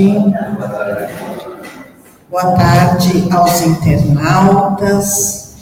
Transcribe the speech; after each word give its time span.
Boa 0.00 0.68
tarde. 0.68 1.14
Boa 2.30 2.56
tarde 2.56 3.28
aos 3.30 3.60
internautas. 3.60 5.56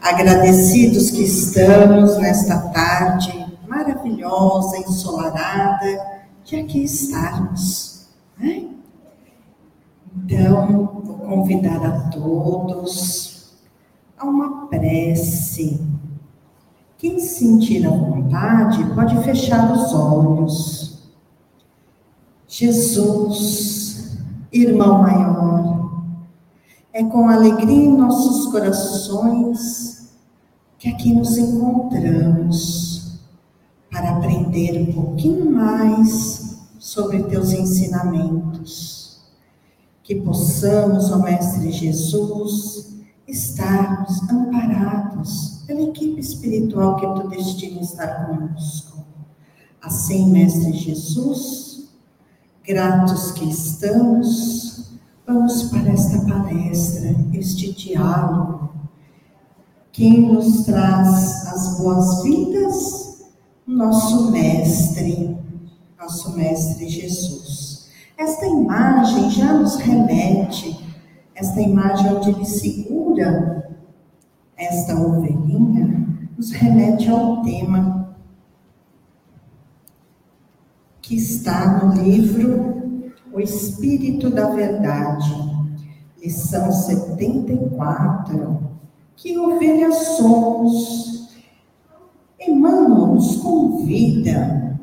Agradecidos 0.00 1.10
que 1.10 1.24
estamos 1.24 2.16
nesta 2.16 2.56
tarde 2.70 3.46
maravilhosa, 3.68 4.78
ensolarada, 4.78 6.00
de 6.44 6.56
aqui 6.56 6.84
estarmos. 6.84 8.08
Né? 8.38 8.68
Então, 10.16 11.02
vou 11.04 11.18
convidar 11.18 11.84
a 11.84 12.08
todos 12.08 13.52
a 14.16 14.24
uma 14.24 14.66
prece. 14.68 15.86
Quem 16.96 17.20
sentir 17.20 17.86
a 17.86 17.90
vontade 17.90 18.82
pode 18.94 19.22
fechar 19.22 19.70
os 19.70 19.92
olhos 19.92 20.77
Jesus, 22.50 24.16
irmão 24.50 25.02
maior, 25.02 26.02
é 26.94 27.04
com 27.04 27.28
alegria 27.28 27.84
em 27.84 27.94
nossos 27.94 28.50
corações 28.50 30.08
que 30.78 30.88
aqui 30.88 31.12
nos 31.12 31.36
encontramos 31.36 33.18
para 33.90 34.16
aprender 34.16 34.80
um 34.80 34.92
pouquinho 34.92 35.50
mais 35.50 36.56
sobre 36.78 37.22
teus 37.24 37.52
ensinamentos. 37.52 39.20
Que 40.02 40.14
possamos, 40.14 41.12
ó 41.12 41.18
Mestre 41.18 41.70
Jesus, 41.70 42.96
estarmos 43.26 44.22
amparados 44.22 45.64
pela 45.66 45.82
equipe 45.82 46.18
espiritual 46.18 46.96
que 46.96 47.20
tu 47.20 47.28
destina 47.28 47.82
estar 47.82 48.26
conosco. 48.26 49.04
Assim, 49.82 50.30
Mestre 50.30 50.72
Jesus, 50.72 51.67
Gratos 52.68 53.32
que 53.32 53.48
estamos, 53.48 54.90
vamos 55.26 55.62
para 55.70 55.88
esta 55.88 56.20
palestra, 56.26 57.16
este 57.32 57.72
diálogo. 57.72 58.68
Quem 59.90 60.30
nos 60.30 60.66
traz 60.66 61.46
as 61.46 61.78
boas-vindas? 61.78 63.24
Nosso 63.66 64.30
Mestre, 64.30 65.34
nosso 65.98 66.36
Mestre 66.36 66.86
Jesus. 66.90 67.88
Esta 68.18 68.46
imagem 68.46 69.30
já 69.30 69.54
nos 69.54 69.76
remete, 69.76 70.78
esta 71.34 71.62
imagem 71.62 72.16
onde 72.16 72.32
ele 72.32 72.44
segura 72.44 73.66
esta 74.58 74.94
ovelhinha, 74.94 76.06
nos 76.36 76.50
remete 76.50 77.08
ao 77.08 77.40
tema 77.40 77.97
que 81.08 81.16
está 81.16 81.82
no 81.82 82.02
livro 82.02 83.00
O 83.32 83.40
Espírito 83.40 84.28
da 84.28 84.50
Verdade, 84.50 85.32
lição 86.22 86.70
74, 86.70 88.58
que 89.16 89.38
ovelhas 89.38 89.96
somos. 90.18 91.30
Emmanuel 92.38 93.14
nos 93.14 93.36
convida 93.38 94.78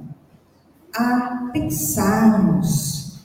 a 0.97 1.51
pensarmos 1.53 3.19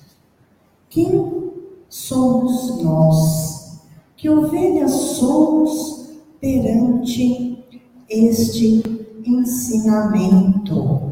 quem 0.91 1.53
somos 1.89 2.83
nós, 2.83 3.81
que 4.15 4.29
ovelhas 4.29 4.93
somos 4.93 6.11
perante 6.39 7.65
este 8.11 8.83
ensinamento 9.25 11.10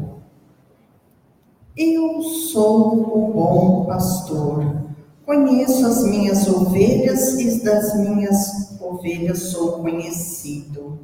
eu 1.79 2.21
sou 2.21 2.93
o 2.97 3.33
bom 3.33 3.85
pastor. 3.85 4.83
Conheço 5.25 5.85
as 5.85 6.03
minhas 6.03 6.45
ovelhas 6.45 7.39
e 7.39 7.63
das 7.63 7.97
minhas 7.97 8.81
ovelhas 8.81 9.43
sou 9.43 9.79
conhecido. 9.79 10.99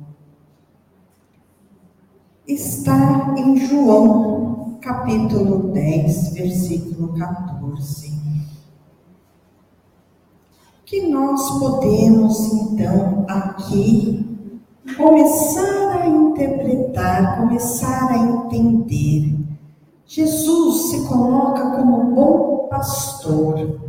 Está 2.46 3.34
em 3.38 3.56
João, 3.56 4.78
capítulo 4.82 5.72
10, 5.72 6.34
versículo 6.34 7.14
14. 7.14 8.14
Que 10.86 11.08
nós 11.08 11.58
podemos 11.58 12.54
então 12.54 13.26
aqui 13.30 14.52
começar 14.98 16.02
a 16.02 16.08
interpretar, 16.08 17.38
começar 17.38 18.12
a 18.12 18.18
entender 18.18 19.45
Jesus 20.08 20.92
se 20.92 21.08
coloca 21.08 21.72
como 21.72 22.16
bom 22.16 22.68
pastor. 22.70 23.80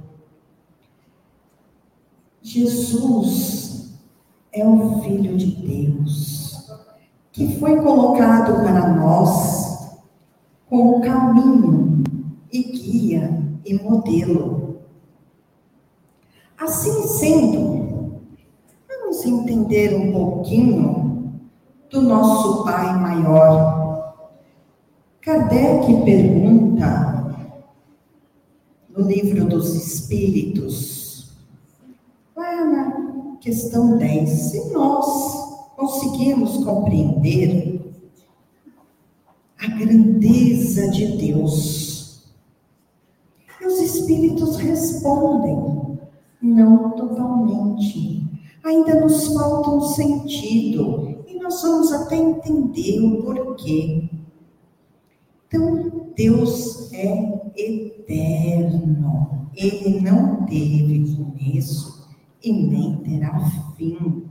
Jesus 2.43 3.93
é 4.53 4.67
o 4.67 5.03
Filho 5.03 5.37
de 5.37 5.47
Deus, 5.47 6.73
que 7.33 7.59
foi 7.59 7.83
colocado 7.83 8.63
para 8.63 8.95
nós 8.95 9.99
como 10.69 11.03
caminho 11.03 12.03
e 12.51 12.63
guia 12.63 13.43
e 13.65 13.75
modelo. 13.75 14.81
Assim 16.59 17.03
sendo, 17.03 18.23
vamos 18.89 19.23
entender 19.25 19.95
um 19.95 20.13
pouquinho 20.13 21.41
do 21.91 22.01
nosso 22.01 22.65
Pai 22.65 22.99
maior 22.99 23.76
Kardec 25.27 26.05
pergunta 26.05 27.35
no 28.97 29.09
livro 29.09 29.45
dos 29.49 29.75
Espíritos, 29.75 31.33
lá 32.37 32.65
na 32.65 33.37
questão 33.41 33.99
10, 33.99 34.31
se 34.31 34.73
nós 34.73 35.75
conseguimos 35.75 36.65
compreender 36.65 37.93
a 39.59 39.67
grandeza 39.67 40.93
de 40.93 41.17
Deus. 41.17 42.25
E 43.61 43.67
os 43.67 43.81
Espíritos 43.81 44.59
respondem, 44.59 45.99
não 46.41 46.91
totalmente. 46.93 48.23
Ainda 48.65 49.01
nos 49.01 49.27
falta 49.35 49.71
um 49.71 49.81
sentido 49.81 51.25
e 51.27 51.37
nós 51.43 51.61
vamos 51.63 51.91
até 51.91 52.15
entender 52.15 53.01
o 53.01 53.25
porquê. 53.25 54.06
Então, 55.57 56.13
Deus 56.15 56.93
é 56.93 57.51
eterno. 57.57 59.49
Ele 59.57 60.01
não 60.03 60.45
teve 60.45 61.17
começo 61.17 62.11
e 62.45 62.53
nem 62.53 62.97
terá 62.99 63.41
fim. 63.75 64.27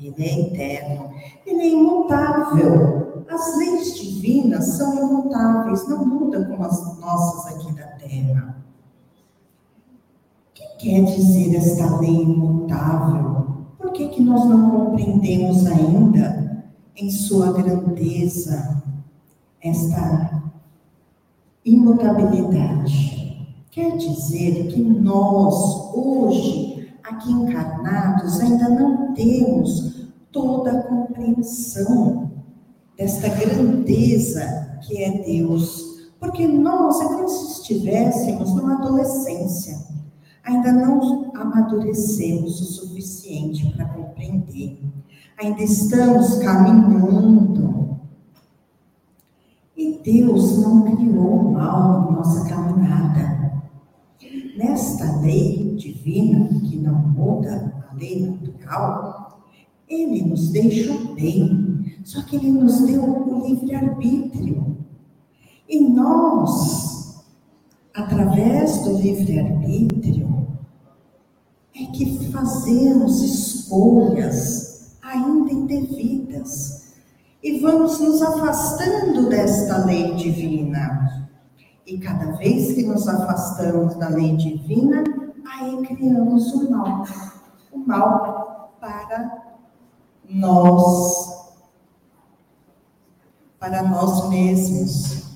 Ele 0.00 0.14
é 0.24 0.40
eterno. 0.40 1.10
Ele 1.44 1.60
é 1.60 1.68
imutável. 1.70 3.24
As 3.28 3.56
leis 3.58 4.00
divinas 4.00 4.64
são 4.76 4.96
imutáveis, 4.96 5.88
não 5.88 6.06
mudam 6.06 6.44
como 6.44 6.64
as 6.64 7.00
nossas 7.00 7.56
aqui 7.56 7.74
da 7.74 7.86
terra. 7.86 8.56
O 10.50 10.52
que 10.54 10.66
quer 10.78 11.04
dizer 11.04 11.56
esta 11.56 11.98
lei 11.98 12.22
imutável? 12.22 13.66
Por 13.76 13.92
que, 13.92 14.08
que 14.08 14.22
nós 14.22 14.48
não 14.48 14.70
compreendemos 14.70 15.66
ainda 15.66 16.64
em 16.96 17.10
sua 17.10 17.52
grandeza 17.52 18.82
esta 19.62 20.40
imutabilidade. 21.72 23.46
Quer 23.70 23.96
dizer 23.96 24.66
que 24.68 24.82
nós, 24.82 25.94
hoje, 25.94 26.92
aqui 27.02 27.30
encarnados, 27.30 28.40
ainda 28.40 28.68
não 28.68 29.14
temos 29.14 30.10
toda 30.32 30.72
a 30.72 30.82
compreensão 30.82 32.30
desta 32.96 33.28
grandeza 33.28 34.78
que 34.82 35.02
é 35.02 35.22
Deus. 35.22 36.10
Porque 36.18 36.46
nós 36.46 37.00
é 37.00 37.04
como 37.04 37.28
se 37.28 37.60
estivéssemos 37.60 38.54
numa 38.54 38.74
adolescência. 38.74 39.78
Ainda 40.44 40.72
não 40.72 41.30
amadurecemos 41.34 42.60
o 42.60 42.64
suficiente 42.64 43.70
para 43.72 43.86
compreender. 43.86 44.78
Ainda 45.38 45.62
estamos 45.62 46.38
caminhando 46.38 47.89
e 49.80 49.98
Deus 50.04 50.58
não 50.58 50.82
criou 50.94 51.52
mal 51.52 52.10
em 52.10 52.14
nossa 52.14 52.46
caminhada. 52.46 53.62
Nesta 54.54 55.22
lei 55.22 55.74
divina, 55.74 56.48
que 56.68 56.76
não 56.76 56.96
muda 56.96 57.86
a 57.90 57.94
lei 57.94 58.28
natural, 58.28 59.42
Ele 59.88 60.22
nos 60.22 60.50
deixa 60.50 60.92
o 60.92 61.14
bem, 61.14 61.96
só 62.04 62.20
que 62.22 62.36
Ele 62.36 62.50
nos 62.50 62.82
deu 62.82 63.02
o 63.02 63.48
livre-arbítrio. 63.48 64.76
E 65.66 65.80
nós, 65.80 67.24
através 67.94 68.84
do 68.84 68.98
livre-arbítrio, 68.98 70.46
é 71.74 71.86
que 71.86 72.28
fazemos 72.30 73.22
escolhas 73.22 74.98
ainda 75.00 75.50
indevidas 75.50 76.79
e 77.42 77.58
vamos 77.60 77.98
nos 78.00 78.20
afastando 78.22 79.28
desta 79.28 79.84
lei 79.84 80.14
divina. 80.14 81.28
E 81.86 81.98
cada 81.98 82.32
vez 82.36 82.72
que 82.72 82.82
nos 82.82 83.08
afastamos 83.08 83.96
da 83.96 84.08
lei 84.08 84.36
divina, 84.36 85.02
aí 85.50 85.82
criamos 85.86 86.52
o 86.52 86.70
mal. 86.70 87.04
O 87.72 87.78
mal 87.78 88.76
para 88.80 89.54
nós, 90.28 91.54
para 93.58 93.82
nós 93.82 94.28
mesmos. 94.28 95.30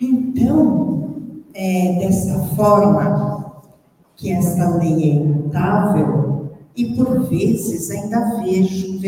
Então, 0.00 1.22
é 1.54 1.98
dessa 2.00 2.38
forma 2.54 3.62
que 4.16 4.32
esta 4.32 4.76
lei 4.76 5.10
é 5.10 5.14
imutável 5.14 6.56
e 6.74 6.94
por 6.94 7.28
vezes 7.28 7.90
ainda 7.90 8.40
vejo, 8.42 8.98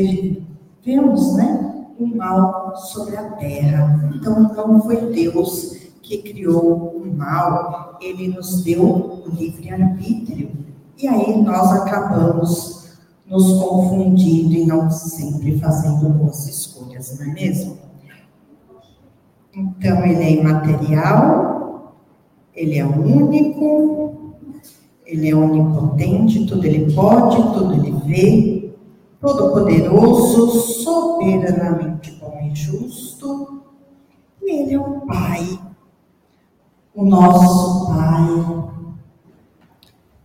vemos, 0.85 1.35
né, 1.37 1.87
o 1.99 2.07
mal 2.07 2.77
sobre 2.77 3.17
a 3.17 3.31
terra. 3.33 4.11
Então 4.15 4.41
não 4.41 4.83
foi 4.83 5.13
Deus 5.13 5.77
que 6.03 6.19
criou 6.19 6.97
o 6.97 7.15
mal, 7.15 7.99
ele 8.01 8.29
nos 8.29 8.63
deu 8.63 8.83
o 8.83 9.25
livre-arbítrio. 9.31 10.51
E 10.97 11.07
aí 11.07 11.41
nós 11.43 11.73
acabamos 11.73 12.97
nos 13.27 13.61
confundindo 13.61 14.55
e 14.55 14.65
não 14.65 14.91
sempre 14.91 15.59
fazendo 15.59 16.09
boas 16.09 16.49
escolhas, 16.49 17.19
não 17.19 17.31
é 17.31 17.35
mesmo? 17.35 17.79
Então 19.55 20.05
ele 20.05 20.23
é 20.23 20.33
imaterial, 20.33 21.95
ele 22.55 22.79
é 22.79 22.87
único, 22.87 24.35
ele 25.05 25.29
é 25.29 25.35
onipotente, 25.35 26.47
tudo 26.47 26.65
ele 26.65 26.93
pode, 26.95 27.37
tudo 27.53 27.75
ele 27.75 27.93
vê, 28.07 28.58
todo-poderoso, 29.21 30.49
soberanamente 30.83 32.13
bom 32.13 32.39
e 32.43 32.55
justo, 32.55 33.63
ele 34.43 34.75
é 34.75 34.79
o 34.79 35.01
Pai 35.03 35.69
o 36.99 37.05
nosso 37.05 37.87
Pai, 37.87 38.71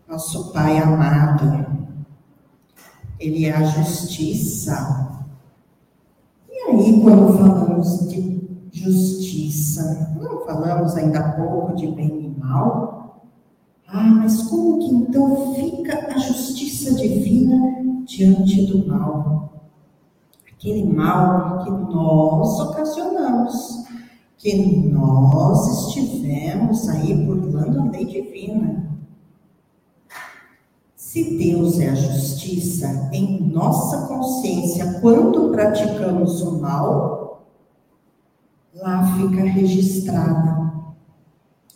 nosso 0.08 0.52
Pai 0.52 0.80
amado, 0.80 1.68
Ele 3.20 3.46
é 3.46 3.56
a 3.56 3.64
justiça. 3.64 5.22
E 6.50 6.58
aí, 6.58 7.00
quando 7.00 7.38
falamos 7.38 8.10
de 8.10 8.42
justiça, 8.72 10.18
não 10.20 10.44
falamos 10.46 10.96
ainda 10.96 11.20
há 11.20 11.32
pouco 11.34 11.76
de 11.76 11.92
bem 11.92 12.26
e 12.26 12.40
mal? 12.40 13.03
Ah, 13.96 14.10
mas 14.10 14.42
como 14.42 14.80
que 14.80 14.92
então 14.92 15.54
fica 15.54 16.08
a 16.12 16.18
justiça 16.18 16.96
divina 16.96 18.04
diante 18.08 18.66
do 18.66 18.88
mal? 18.88 19.54
Aquele 20.52 20.84
mal 20.84 21.64
que 21.64 21.70
nós 21.70 22.60
ocasionamos 22.60 23.84
que 24.40 24.90
nós 24.90 25.88
estivemos 25.88 26.90
aí 26.90 27.14
burlando 27.14 27.82
a 27.82 27.92
lei 27.92 28.06
divina. 28.06 28.90
Se 30.96 31.38
Deus 31.38 31.80
é 31.80 31.90
a 31.90 31.96
justiça 31.96 33.12
em 33.14 33.42
nossa 33.48 34.08
consciência 34.08 35.00
quando 35.02 35.52
praticamos 35.52 36.42
o 36.42 36.60
mal, 36.60 37.48
lá 38.74 39.16
fica 39.16 39.44
registrada. 39.44 40.63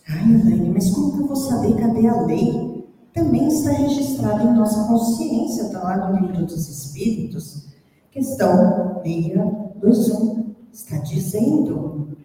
Ai, 0.08 0.32
Elaine, 0.32 0.70
mas 0.70 0.90
como 0.90 1.12
que 1.12 1.18
eu 1.20 1.26
vou 1.26 1.36
saber 1.36 1.76
cadê 1.76 2.06
a 2.06 2.22
lei? 2.22 2.86
Também 3.12 3.48
está 3.48 3.72
registrada 3.72 4.42
em 4.44 4.54
nossa 4.54 4.84
consciência, 4.84 5.62
está 5.62 5.82
lá 5.82 6.10
no 6.10 6.26
livro 6.26 6.46
dos 6.46 6.68
Espíritos, 6.68 7.68
questão 8.10 9.00
621, 9.02 10.54
está 10.72 10.96
dizendo 10.98 12.16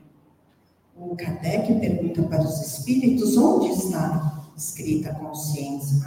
o 0.95 1.15
Kardec 1.15 1.73
pergunta 1.79 2.23
para 2.23 2.43
os 2.43 2.61
espíritos 2.61 3.35
onde 3.37 3.69
está 3.69 4.45
escrita 4.55 5.09
a 5.09 5.15
consciência, 5.15 6.01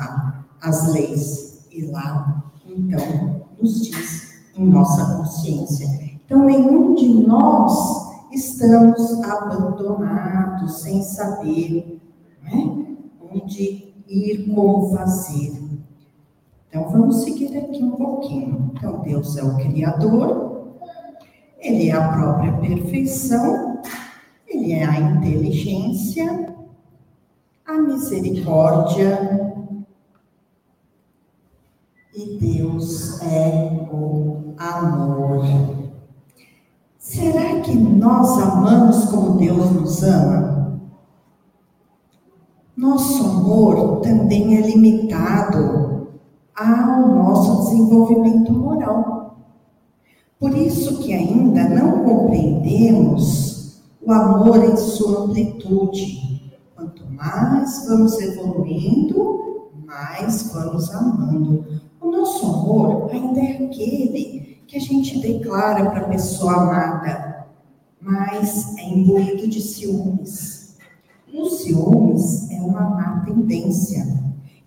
as 0.60 0.92
leis, 0.92 1.66
e 1.70 1.84
lá, 1.86 2.50
então, 2.66 3.42
nos 3.60 3.84
diz 3.84 4.40
em 4.56 4.66
nossa 4.66 5.16
consciência. 5.16 5.86
Então, 6.24 6.44
nenhum 6.44 6.94
de 6.94 7.08
nós 7.08 8.05
estamos 8.36 9.22
abandonados, 9.24 10.80
sem 10.82 11.02
saber 11.02 12.00
né, 12.42 12.86
onde 13.32 13.94
ir, 14.06 14.54
como 14.54 14.94
fazer. 14.94 15.58
Então, 16.68 16.88
vamos 16.90 17.22
seguir 17.22 17.56
aqui 17.56 17.82
um 17.82 17.92
pouquinho. 17.92 18.70
Então, 18.74 19.00
Deus 19.00 19.36
é 19.36 19.42
o 19.42 19.56
Criador, 19.56 20.74
Ele 21.58 21.88
é 21.88 21.92
a 21.92 22.12
própria 22.12 22.52
perfeição, 22.58 23.80
ele 24.46 24.72
é 24.72 24.84
a 24.84 25.00
inteligência, 25.00 26.54
a 27.66 27.72
misericórdia 27.72 29.66
e 32.14 32.38
Deus 32.38 33.20
é 33.22 33.88
o 33.90 34.54
amor. 34.58 35.75
Será 37.06 37.60
que 37.60 37.72
nós 37.72 38.36
amamos 38.36 39.04
como 39.04 39.38
Deus 39.38 39.70
nos 39.70 40.02
ama? 40.02 40.80
Nosso 42.76 43.24
amor 43.24 44.00
também 44.00 44.56
é 44.56 44.60
limitado 44.62 46.08
ao 46.56 47.08
nosso 47.08 47.70
desenvolvimento 47.70 48.52
moral. 48.52 49.38
Por 50.40 50.52
isso 50.58 50.98
que 50.98 51.14
ainda 51.14 51.68
não 51.68 52.02
compreendemos 52.02 53.84
o 54.02 54.10
amor 54.10 54.64
em 54.64 54.76
sua 54.76 55.26
amplitude. 55.26 56.50
Quanto 56.74 57.04
mais 57.12 57.86
vamos 57.86 58.20
evoluindo, 58.20 59.70
mais 59.86 60.52
vamos 60.52 60.92
amando. 60.92 61.64
O 62.00 62.10
nosso 62.10 62.46
amor 62.46 63.08
ainda 63.12 63.38
é 63.38 63.64
aquele 63.64 64.55
que 64.66 64.76
a 64.76 64.80
gente 64.80 65.18
declara 65.20 65.90
para 65.90 66.00
a 66.00 66.08
pessoa 66.08 66.54
amada, 66.54 67.46
mas 68.00 68.76
é 68.78 68.88
imbuído 68.88 69.46
de 69.48 69.60
ciúmes. 69.60 70.76
O 71.32 71.46
ciúmes 71.50 72.50
é 72.50 72.60
uma 72.60 72.80
má 72.80 73.22
tendência. 73.24 74.06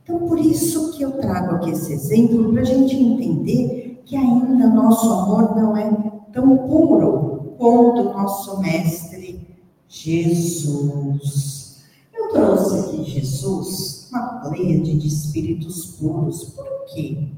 Então, 0.03 0.19
por 0.19 0.39
isso 0.39 0.91
que 0.93 1.03
eu 1.03 1.11
trago 1.13 1.55
aqui 1.55 1.71
esse 1.71 1.93
exemplo, 1.93 2.51
para 2.51 2.61
a 2.61 2.65
gente 2.65 2.95
entender 2.95 4.01
que 4.05 4.15
ainda 4.15 4.67
nosso 4.67 5.11
amor 5.11 5.55
não 5.55 5.77
é 5.77 5.89
tão 6.31 6.57
puro 6.57 7.55
quanto 7.57 8.01
o 8.01 8.13
nosso 8.13 8.59
mestre 8.59 9.47
Jesus. 9.87 11.83
Eu 12.13 12.29
trouxe 12.29 12.79
aqui 12.79 13.03
Jesus, 13.03 14.07
uma 14.11 14.39
pleiade 14.39 14.97
de 14.97 15.07
espíritos 15.07 15.85
puros. 15.97 16.45
Por 16.45 16.85
quê? 16.93 17.29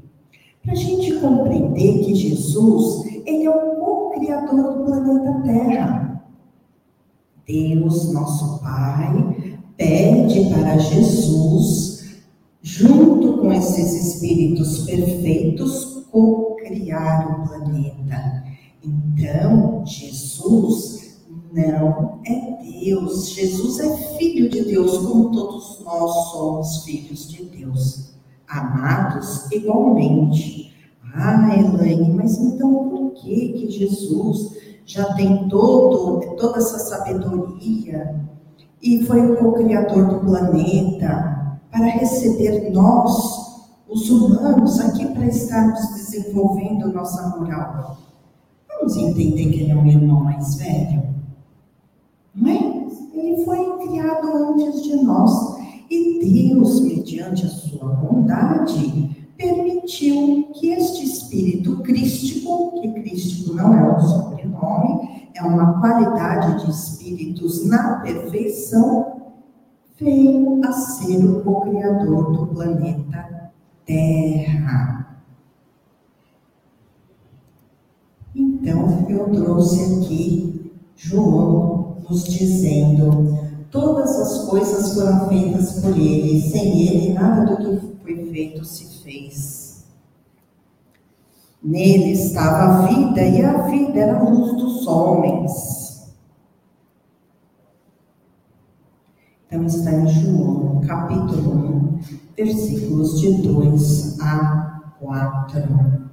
Para 0.62 0.72
a 0.72 0.76
gente 0.76 1.18
compreender 1.18 2.04
que 2.04 2.14
Jesus, 2.14 3.04
ele 3.26 3.44
é 3.44 3.50
o 3.50 3.76
co-criador 3.76 4.78
do 4.78 4.84
planeta 4.84 5.42
Terra. 5.42 6.24
Deus, 7.46 8.12
nosso 8.12 8.60
Pai, 8.60 9.56
pede 9.76 10.48
para 10.50 10.78
Jesus, 10.78 12.22
junto 12.62 13.38
com 13.38 13.52
esses 13.52 14.14
espíritos 14.14 14.84
perfeitos, 14.84 16.06
co-criar 16.12 17.40
o 17.40 17.48
planeta. 17.48 18.44
Então, 18.84 19.84
Jesus 19.84 21.20
não 21.52 22.20
é 22.24 22.62
Deus. 22.84 23.30
Jesus 23.30 23.80
é 23.80 23.96
filho 24.16 24.48
de 24.48 24.62
Deus, 24.64 24.98
como 24.98 25.32
todos 25.32 25.80
nós 25.84 26.30
somos 26.30 26.84
filhos 26.84 27.28
de 27.28 27.44
Deus, 27.44 28.12
amados 28.48 29.50
igualmente. 29.52 30.74
Ah, 31.14 31.54
Elaine, 31.56 32.14
mas 32.14 32.38
então 32.38 32.88
por 32.88 33.10
que 33.12 33.52
que 33.52 33.70
Jesus 33.70 34.56
já 34.86 35.12
tem 35.14 35.48
todo, 35.48 36.36
toda 36.36 36.58
essa 36.58 36.78
sabedoria 36.78 38.20
e 38.82 39.04
foi 39.04 39.20
o 39.30 39.36
co-criador 39.36 40.06
do 40.06 40.20
planeta 40.20 41.60
para 41.70 41.86
receber 41.86 42.70
nós, 42.72 43.70
os 43.88 44.10
humanos, 44.10 44.80
aqui 44.80 45.06
para 45.06 45.26
estarmos 45.26 45.94
desenvolvendo 45.94 46.92
nossa 46.92 47.36
moral? 47.36 47.96
Vamos 48.68 48.96
entender 48.96 49.50
que 49.50 49.60
ele 49.60 49.70
é 49.70 49.76
um 49.76 49.86
irmão 49.86 50.24
mais 50.24 50.56
velho? 50.56 51.02
Mas 52.34 53.00
ele 53.14 53.44
foi 53.44 53.78
criado 53.86 54.28
antes 54.34 54.82
de 54.82 54.96
nós. 54.96 55.51
E 55.92 56.48
Deus, 56.48 56.80
mediante 56.80 57.44
a 57.44 57.50
sua 57.50 57.86
bondade, 57.86 59.26
permitiu 59.36 60.48
que 60.54 60.70
este 60.70 61.04
espírito 61.04 61.82
crístico, 61.82 62.80
que 62.80 62.90
crístico 62.92 63.52
não 63.52 63.74
é 63.74 63.94
um 63.94 64.00
sobrenome, 64.00 65.28
é 65.34 65.42
uma 65.42 65.78
qualidade 65.80 66.64
de 66.64 66.70
espíritos 66.70 67.68
na 67.68 68.00
perfeição, 68.00 69.32
veio 70.00 70.64
a 70.64 70.72
ser 70.72 71.26
o 71.26 71.42
co-criador 71.44 72.38
do 72.38 72.46
planeta 72.46 73.52
Terra. 73.84 75.20
Então, 78.34 79.06
eu 79.10 79.30
trouxe 79.30 79.96
aqui 79.96 80.72
João 80.96 81.98
nos 82.08 82.24
dizendo: 82.24 83.41
Todas 83.72 84.20
as 84.20 84.44
coisas 84.50 84.92
foram 84.92 85.28
feitas 85.30 85.80
por 85.80 85.96
ele, 85.96 86.42
sem 86.42 86.88
ele 86.88 87.14
nada 87.14 87.56
do 87.56 87.80
que 87.80 87.96
foi 88.02 88.30
feito 88.30 88.62
se 88.66 89.02
fez. 89.02 89.86
Nele 91.62 92.12
estava 92.12 92.64
a 92.64 92.86
vida, 92.86 93.22
e 93.22 93.42
a 93.42 93.62
vida 93.62 93.98
era 93.98 94.18
a 94.18 94.28
luz 94.28 94.54
dos 94.58 94.86
homens. 94.86 96.12
Então 99.46 99.64
está 99.64 99.90
em 99.90 100.06
João, 100.06 100.82
capítulo 100.86 101.96
1, 101.96 102.00
versículos 102.36 103.20
de 103.20 103.32
2 103.40 104.20
a 104.20 104.82
4. 105.00 106.10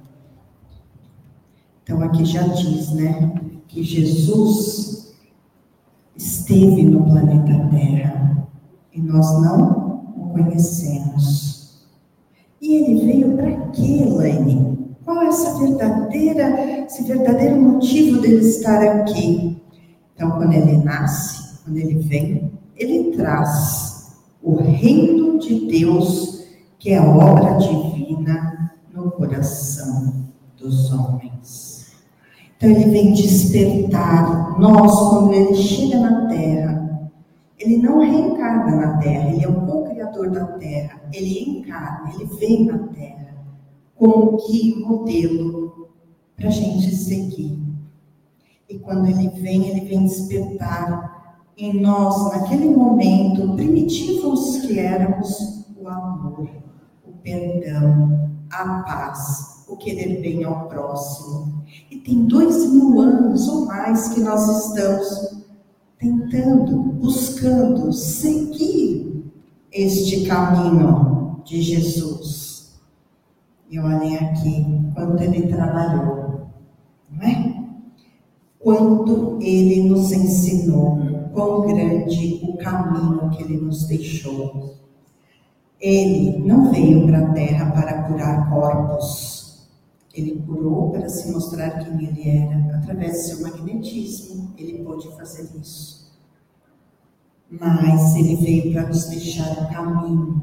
Então 1.82 2.02
aqui 2.02 2.24
já 2.24 2.42
diz, 2.46 2.90
né, 2.92 3.34
que 3.68 3.82
Jesus 3.82 5.09
esteve 6.20 6.82
no 6.82 7.02
planeta 7.04 7.68
Terra 7.70 8.46
e 8.92 9.00
nós 9.00 9.40
não 9.40 10.04
o 10.16 10.28
conhecemos. 10.34 11.88
E 12.60 12.74
ele 12.74 13.06
veio 13.06 13.36
para 13.36 13.56
quê, 13.70 14.04
Laine? 14.06 14.96
Qual 15.02 15.22
é 15.22 15.28
essa 15.28 15.58
verdadeira, 15.58 16.84
esse 16.84 17.04
verdadeiro 17.04 17.58
motivo 17.58 18.20
dele 18.20 18.46
estar 18.46 18.82
aqui? 18.82 19.62
Então, 20.14 20.32
quando 20.32 20.52
ele 20.52 20.76
nasce, 20.76 21.58
quando 21.64 21.78
ele 21.78 21.98
vem, 22.00 22.52
ele 22.76 23.16
traz 23.16 24.18
o 24.42 24.56
reino 24.56 25.38
de 25.38 25.66
Deus, 25.68 26.44
que 26.78 26.90
é 26.90 26.98
a 26.98 27.08
obra 27.08 27.54
divina 27.54 28.72
no 28.92 29.10
coração 29.10 30.12
dos 30.58 30.92
homens. 30.92 31.69
Então 32.60 32.72
ele 32.72 32.90
vem 32.90 33.14
despertar 33.14 34.60
nós 34.60 34.92
quando 35.08 35.32
ele 35.32 35.54
chega 35.54 35.98
na 35.98 36.28
terra. 36.28 37.10
Ele 37.58 37.78
não 37.78 38.00
reencarna 38.00 38.76
na 38.76 38.98
terra, 38.98 39.30
ele 39.30 39.42
é 39.42 39.48
o 39.48 39.64
co-criador 39.64 40.30
da 40.30 40.44
terra. 40.58 41.00
Ele 41.10 41.58
encarna, 41.58 42.12
ele 42.12 42.26
vem 42.38 42.66
na 42.66 42.78
terra 42.88 43.34
como 43.96 44.36
que 44.36 44.78
modelo 44.78 45.88
para 46.36 46.48
a 46.48 46.50
gente 46.50 46.94
seguir. 46.94 47.58
E 48.68 48.78
quando 48.78 49.06
ele 49.06 49.30
vem, 49.40 49.66
ele 49.66 49.88
vem 49.88 50.04
despertar 50.04 51.34
em 51.56 51.80
nós, 51.80 52.30
naquele 52.30 52.68
momento, 52.68 53.56
primitivos 53.56 54.58
que 54.58 54.78
éramos, 54.78 55.66
o 55.78 55.88
amor, 55.88 56.48
o 57.06 57.12
perdão, 57.22 58.30
a 58.50 58.82
paz, 58.82 59.59
o 59.70 59.76
querer 59.76 60.20
bem 60.20 60.44
ao 60.44 60.68
próximo. 60.68 61.62
E 61.90 61.96
tem 61.96 62.26
dois 62.26 62.70
mil 62.72 63.00
anos 63.00 63.48
ou 63.48 63.66
mais 63.66 64.08
que 64.08 64.20
nós 64.20 64.66
estamos 64.66 65.40
tentando, 65.98 66.76
buscando 66.76 67.92
seguir 67.92 69.32
este 69.72 70.26
caminho 70.26 71.40
de 71.44 71.62
Jesus. 71.62 72.80
E 73.70 73.78
olhem 73.78 74.16
aqui 74.16 74.66
quanto 74.94 75.22
ele 75.22 75.46
trabalhou, 75.46 76.48
não 77.10 77.22
é? 77.22 77.60
Quanto 78.58 79.38
ele 79.40 79.88
nos 79.88 80.10
ensinou, 80.10 80.98
quão 81.32 81.66
grande 81.66 82.40
o 82.42 82.56
caminho 82.56 83.30
que 83.30 83.44
ele 83.44 83.58
nos 83.58 83.86
deixou. 83.86 84.74
Ele 85.80 86.38
não 86.44 86.70
veio 86.70 87.06
para 87.06 87.18
a 87.20 87.32
terra 87.32 87.70
para 87.70 88.02
curar 88.02 88.50
corpos 88.50 89.29
ele 90.20 90.42
curou 90.46 90.90
para 90.90 91.08
se 91.08 91.30
mostrar 91.32 91.70
quem 91.70 92.06
ele 92.06 92.28
era. 92.28 92.76
Através 92.76 93.12
do 93.12 93.18
seu 93.18 93.42
magnetismo, 93.42 94.52
ele 94.56 94.84
pôde 94.84 95.08
fazer 95.16 95.50
isso. 95.60 96.10
Mas 97.50 98.14
ele 98.14 98.36
veio 98.36 98.72
para 98.72 98.86
nos 98.86 99.06
deixar 99.06 99.50
o 99.52 99.68
caminho, 99.72 100.42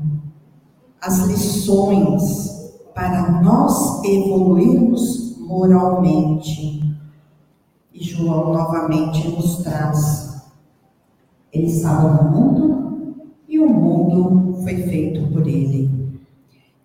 as 1.02 1.20
lições 1.20 2.74
para 2.94 3.42
nós 3.42 4.04
evoluirmos 4.04 5.38
moralmente. 5.38 6.84
E 7.94 8.04
João 8.04 8.54
novamente 8.54 9.28
nos 9.30 9.58
traz. 9.64 10.44
Ele 11.54 11.68
estava 11.68 12.24
no 12.24 12.32
mundo 12.32 13.28
e 13.48 13.60
o 13.60 13.70
mundo 13.70 14.62
foi 14.64 14.76
feito 14.84 15.32
por 15.32 15.48
ele. 15.48 16.20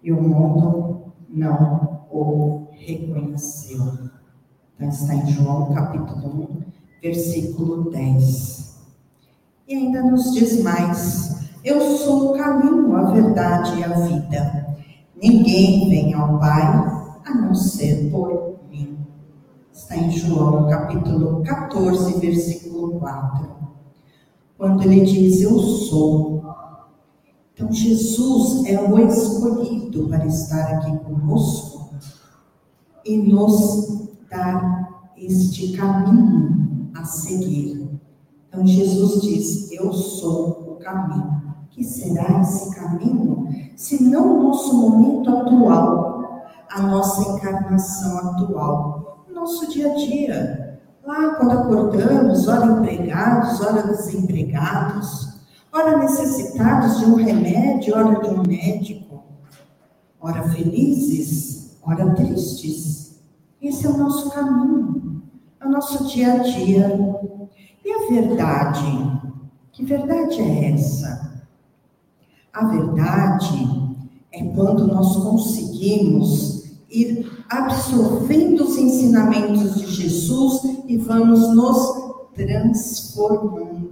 E 0.02 0.12
o 0.12 0.22
mundo 0.22 1.12
não 1.28 1.92
o 2.12 2.61
reconheceu. 2.84 3.80
Então 4.76 4.88
está 4.88 5.14
em 5.14 5.30
João 5.30 5.72
capítulo 5.72 6.48
1, 6.50 6.62
versículo 7.02 7.90
10. 7.90 8.80
E 9.68 9.74
ainda 9.74 10.02
nos 10.02 10.32
diz 10.32 10.62
mais: 10.62 11.50
Eu 11.64 11.80
sou 11.98 12.30
o 12.30 12.36
caminho, 12.36 12.94
a 12.96 13.12
verdade 13.12 13.78
e 13.78 13.84
a 13.84 13.92
vida. 13.92 14.76
Ninguém 15.22 15.88
vem 15.88 16.14
ao 16.14 16.38
Pai 16.38 16.62
a 17.24 17.34
não 17.34 17.54
ser 17.54 18.10
por 18.10 18.56
mim. 18.70 18.98
Está 19.72 19.96
em 19.96 20.10
João 20.10 20.68
capítulo 20.68 21.42
14, 21.44 22.18
versículo 22.18 22.98
4. 22.98 23.48
Quando 24.58 24.82
ele 24.82 25.04
diz: 25.04 25.42
Eu 25.42 25.58
sou. 25.58 26.42
Então 27.54 27.70
Jesus 27.70 28.64
é 28.64 28.80
o 28.80 28.98
escolhido 29.06 30.08
para 30.08 30.26
estar 30.26 30.62
aqui 30.74 30.96
conosco 31.04 31.71
e 33.04 33.16
nos 33.16 34.08
dar 34.30 35.10
este 35.16 35.76
caminho 35.76 36.90
a 36.94 37.04
seguir. 37.04 37.88
Então 38.48 38.66
Jesus 38.66 39.22
diz: 39.22 39.72
Eu 39.72 39.92
sou 39.92 40.72
o 40.72 40.76
caminho. 40.76 41.42
Que 41.70 41.82
será 41.82 42.42
esse 42.42 42.74
caminho, 42.74 43.48
se 43.76 44.02
não 44.02 44.38
o 44.38 44.42
nosso 44.42 44.76
momento 44.76 45.30
atual, 45.30 46.44
a 46.70 46.82
nossa 46.82 47.30
encarnação 47.30 48.18
atual, 48.18 49.24
o 49.26 49.32
nosso 49.32 49.70
dia 49.70 49.90
a 49.90 49.94
dia? 49.94 50.80
Lá 51.04 51.34
quando 51.36 51.52
acordamos, 51.52 52.46
ora 52.46 52.66
empregados, 52.66 53.58
ora 53.62 53.84
desempregados, 53.84 55.34
ora 55.72 55.96
necessitados 55.96 56.98
de 56.98 57.06
um 57.06 57.14
remédio, 57.14 57.96
ora 57.96 58.20
de 58.20 58.28
um 58.28 58.42
médico, 58.46 59.22
ora 60.20 60.42
felizes, 60.50 61.61
ora 61.84 62.14
tristes. 62.14 63.20
Esse 63.60 63.86
é 63.86 63.90
o 63.90 63.96
nosso 63.96 64.30
caminho, 64.30 65.22
é 65.60 65.66
o 65.66 65.70
nosso 65.70 66.04
dia 66.06 66.34
a 66.34 66.38
dia. 66.38 67.20
E 67.84 67.92
a 67.92 68.08
verdade? 68.08 69.20
Que 69.72 69.84
verdade 69.84 70.40
é 70.40 70.72
essa? 70.72 71.42
A 72.52 72.66
verdade 72.66 73.96
é 74.32 74.44
quando 74.44 74.86
nós 74.86 75.16
conseguimos 75.16 76.64
ir 76.90 77.44
absorvendo 77.48 78.64
os 78.64 78.76
ensinamentos 78.76 79.74
de 79.74 79.86
Jesus 79.86 80.62
e 80.86 80.96
vamos 80.98 81.54
nos 81.54 82.02
transformando. 82.34 83.82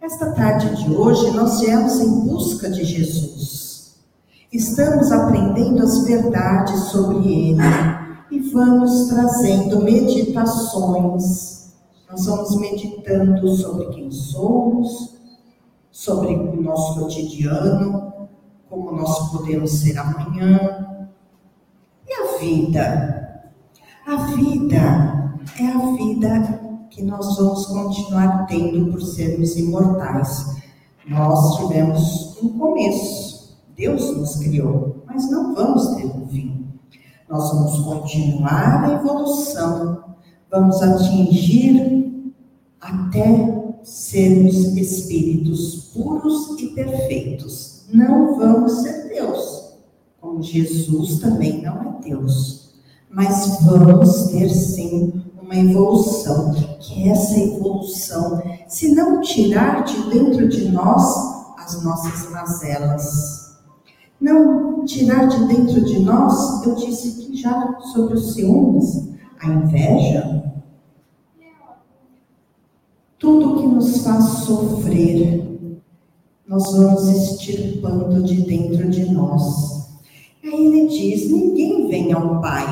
Esta 0.00 0.32
tarde 0.32 0.84
de 0.84 0.94
hoje 0.94 1.30
nós 1.32 1.60
viemos 1.60 2.00
em 2.00 2.20
busca 2.20 2.70
de 2.70 2.84
Jesus. 2.84 3.57
Estamos 4.50 5.12
aprendendo 5.12 5.82
as 5.82 6.04
verdades 6.04 6.80
sobre 6.84 7.18
Ele 7.18 7.60
e 8.30 8.40
vamos 8.50 9.08
trazendo 9.08 9.82
meditações. 9.82 11.74
Nós 12.10 12.24
vamos 12.24 12.56
meditando 12.56 13.46
sobre 13.50 13.88
quem 13.88 14.10
somos, 14.10 15.18
sobre 15.90 16.34
o 16.34 16.62
nosso 16.62 16.98
cotidiano, 16.98 18.28
como 18.70 18.92
nós 18.92 19.30
podemos 19.32 19.70
ser 19.70 19.98
amanhã. 19.98 21.06
E 22.08 22.14
a 22.14 22.38
vida? 22.38 23.52
A 24.06 24.16
vida 24.28 25.34
é 25.60 25.66
a 25.66 25.92
vida 25.94 26.86
que 26.88 27.02
nós 27.02 27.36
vamos 27.36 27.66
continuar 27.66 28.46
tendo 28.46 28.90
por 28.90 29.02
sermos 29.02 29.58
imortais. 29.58 30.56
Nós 31.06 31.58
tivemos 31.58 32.38
um 32.42 32.58
começo 32.58 33.27
Deus 33.78 34.16
nos 34.16 34.34
criou, 34.36 35.04
mas 35.06 35.30
não 35.30 35.54
vamos 35.54 35.94
ter 35.94 36.04
um 36.04 36.26
fim. 36.26 36.66
Nós 37.30 37.52
vamos 37.52 37.78
continuar 37.84 38.84
a 38.84 38.94
evolução, 38.94 40.16
vamos 40.50 40.82
atingir 40.82 42.34
até 42.80 43.78
sermos 43.84 44.76
espíritos 44.76 45.92
puros 45.94 46.58
e 46.60 46.70
perfeitos. 46.70 47.84
Não 47.92 48.36
vamos 48.36 48.82
ser 48.82 49.10
Deus, 49.10 49.74
como 50.20 50.42
Jesus 50.42 51.20
também 51.20 51.62
não 51.62 51.80
é 51.80 52.02
Deus, 52.02 52.74
mas 53.08 53.60
vamos 53.62 54.26
ter 54.26 54.48
sim 54.48 55.22
uma 55.40 55.54
evolução, 55.54 56.52
que 56.80 57.08
essa 57.08 57.38
evolução, 57.38 58.42
se 58.66 58.92
não 58.92 59.20
tirar 59.20 59.84
de 59.84 60.10
dentro 60.10 60.48
de 60.48 60.68
nós 60.68 61.14
as 61.58 61.80
nossas 61.84 62.28
mazelas, 62.32 63.37
não 64.20 64.84
tirar 64.84 65.26
de 65.26 65.44
dentro 65.46 65.84
de 65.84 66.00
nós, 66.00 66.64
eu 66.66 66.74
disse 66.74 67.26
que 67.26 67.36
já 67.36 67.78
sobre 67.92 68.14
os 68.14 68.34
ciúmes, 68.34 69.08
a 69.40 69.48
inveja, 69.48 70.52
tudo 73.18 73.56
que 73.56 73.66
nos 73.66 74.02
faz 74.02 74.24
sofrer, 74.24 75.46
nós 76.46 76.72
vamos 76.72 77.08
extirpando 77.08 78.22
de 78.22 78.42
dentro 78.42 78.88
de 78.88 79.12
nós. 79.12 79.88
Aí 80.42 80.66
ele 80.66 80.88
diz: 80.88 81.30
ninguém 81.30 81.88
vem 81.88 82.12
ao 82.12 82.40
Pai. 82.40 82.64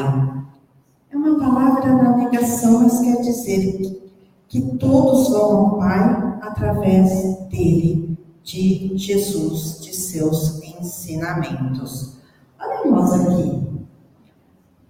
É 1.11 1.17
uma 1.17 1.39
palavra 1.39 1.95
na 1.95 2.17
negação, 2.17 2.81
mas 2.81 3.01
quer 3.01 3.21
dizer 3.21 4.01
que 4.49 4.63
todos 4.79 5.29
vão 5.29 5.57
ao 5.57 5.79
Pai 5.79 6.39
através 6.41 7.37
dele, 7.51 8.06
de 8.47 8.97
Jesus, 8.97 9.81
de 9.81 9.95
seus 9.95 10.63
ensinamentos. 10.63 12.13
Olha 12.61 12.89
nós 12.89 13.13
aqui, 13.13 13.61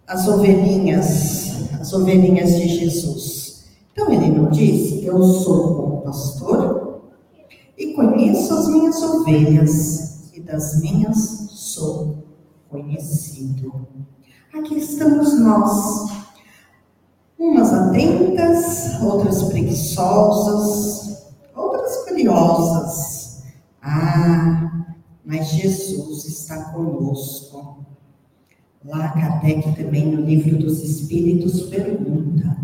as 0.06 0.28
ovelhinhas, 0.28 1.72
as 1.80 1.90
ovelhinhas 1.94 2.54
de 2.56 2.68
Jesus. 2.68 3.64
Então 3.92 4.12
ele 4.12 4.28
não 4.28 4.50
diz: 4.50 5.02
Eu 5.02 5.22
sou 5.22 5.96
o 5.96 6.00
pastor 6.02 7.00
e 7.78 7.94
conheço 7.94 8.52
as 8.52 8.68
minhas 8.68 9.02
ovelhas, 9.02 10.30
e 10.34 10.40
das 10.40 10.78
minhas 10.82 11.48
sou 11.50 12.24
conhecido. 12.68 13.86
Aqui 14.52 14.76
estamos 14.78 15.40
nós, 15.40 16.10
umas 17.38 17.72
atentas, 17.72 19.00
outras 19.02 19.44
preguiçosas, 19.44 21.26
outras 21.54 22.04
curiosas. 22.04 23.15
Ah, 23.88 24.84
mas 25.24 25.50
Jesus 25.50 26.24
está 26.24 26.72
conosco. 26.72 27.86
Lá 28.84 29.10
Kardec 29.10 29.76
também 29.76 30.06
no 30.10 30.22
livro 30.22 30.58
dos 30.58 30.82
Espíritos 30.82 31.62
pergunta: 31.62 32.56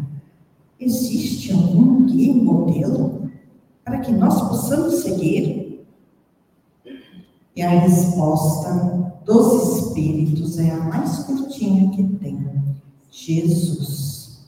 existe 0.80 1.52
algum 1.52 2.06
guia 2.06 2.34
modelo 2.34 3.30
para 3.84 4.00
que 4.00 4.10
nós 4.10 4.48
possamos 4.48 4.96
seguir? 5.02 5.86
E 7.54 7.62
a 7.62 7.68
resposta 7.68 9.22
dos 9.24 9.78
Espíritos 9.78 10.58
é 10.58 10.72
a 10.72 10.80
mais 10.80 11.20
curtinha 11.20 11.88
que 11.90 12.02
tem: 12.18 12.44
Jesus. 13.12 14.40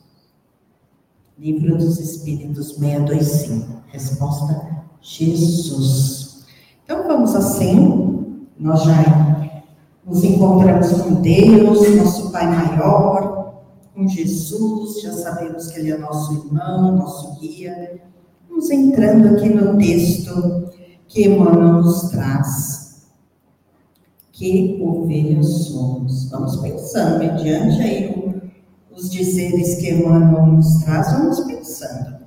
Livro 1.39 1.77
dos 1.77 1.99
Espíritos 2.01 2.75
625. 2.75 3.81
Resposta: 3.87 4.85
Jesus. 5.01 6.24
Então 6.85 7.01
vamos 7.07 7.35
assim, 7.35 8.45
nós 8.59 8.83
já 8.83 9.51
nos 10.05 10.23
encontramos 10.23 10.91
com 11.01 11.15
Deus, 11.15 11.95
nosso 11.95 12.31
Pai 12.31 12.45
maior, 12.45 13.63
com 13.95 14.07
Jesus, 14.07 15.01
já 15.01 15.11
sabemos 15.11 15.71
que 15.71 15.79
Ele 15.79 15.93
é 15.93 15.97
nosso 15.97 16.33
irmão, 16.33 16.95
nosso 16.95 17.39
guia. 17.39 17.99
Vamos 18.47 18.69
entrando 18.69 19.35
aqui 19.35 19.49
no 19.49 19.75
texto 19.79 20.69
que 21.07 21.27
Emmanuel 21.27 21.81
nos 21.81 22.09
traz. 22.11 23.07
Que 24.31 24.79
ovelhas 24.79 25.47
somos? 25.47 26.29
Vamos 26.29 26.57
pensando, 26.57 27.17
mediante 27.17 27.81
aí 27.81 28.51
os 28.95 29.09
dizeres 29.09 29.79
que 29.79 29.89
Emmanuel 29.89 30.45
nos 30.45 30.83
traz, 30.83 31.11
vamos 31.13 31.39
pensando. 31.45 32.17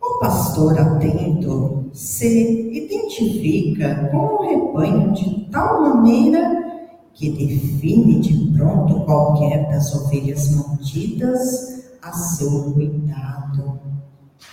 O 0.00 0.18
pastor 0.18 0.76
atento 0.76 1.81
se 1.92 2.70
identifica 2.72 4.08
com 4.10 4.16
o 4.16 4.42
rebanho 4.42 5.12
de 5.12 5.48
tal 5.50 5.82
maneira 5.82 6.90
que 7.14 7.30
define 7.30 8.20
de 8.20 8.56
pronto 8.56 9.04
qualquer 9.04 9.68
das 9.68 9.94
ovelhas 9.94 10.50
mantidas 10.56 11.84
a 12.02 12.12
seu 12.12 12.72
cuidado. 12.72 13.80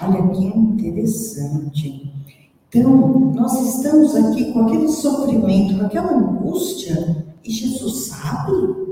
Olha 0.01 0.27
que 0.29 0.45
interessante. 0.45 2.13
Então, 2.67 3.31
nós 3.33 3.75
estamos 3.75 4.15
aqui 4.15 4.51
com 4.51 4.65
aquele 4.65 4.89
sofrimento, 4.89 5.79
com 5.79 5.85
aquela 5.85 6.13
angústia, 6.13 7.25
e 7.43 7.51
Jesus 7.51 8.07
sabe 8.07 8.89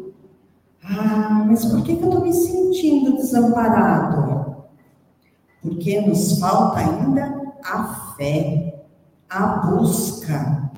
ah, 0.90 1.44
mas 1.46 1.66
por 1.66 1.82
que, 1.84 1.96
que 1.98 2.04
eu 2.04 2.10
estou 2.10 2.24
me 2.24 2.34
sentindo 2.34 3.18
desamparado? 3.18 4.56
Porque 5.62 6.00
nos 6.02 6.40
falta 6.40 6.80
ainda 6.80 7.54
a 7.64 7.84
fé, 8.18 8.86
a 9.30 9.46
busca, 9.68 10.72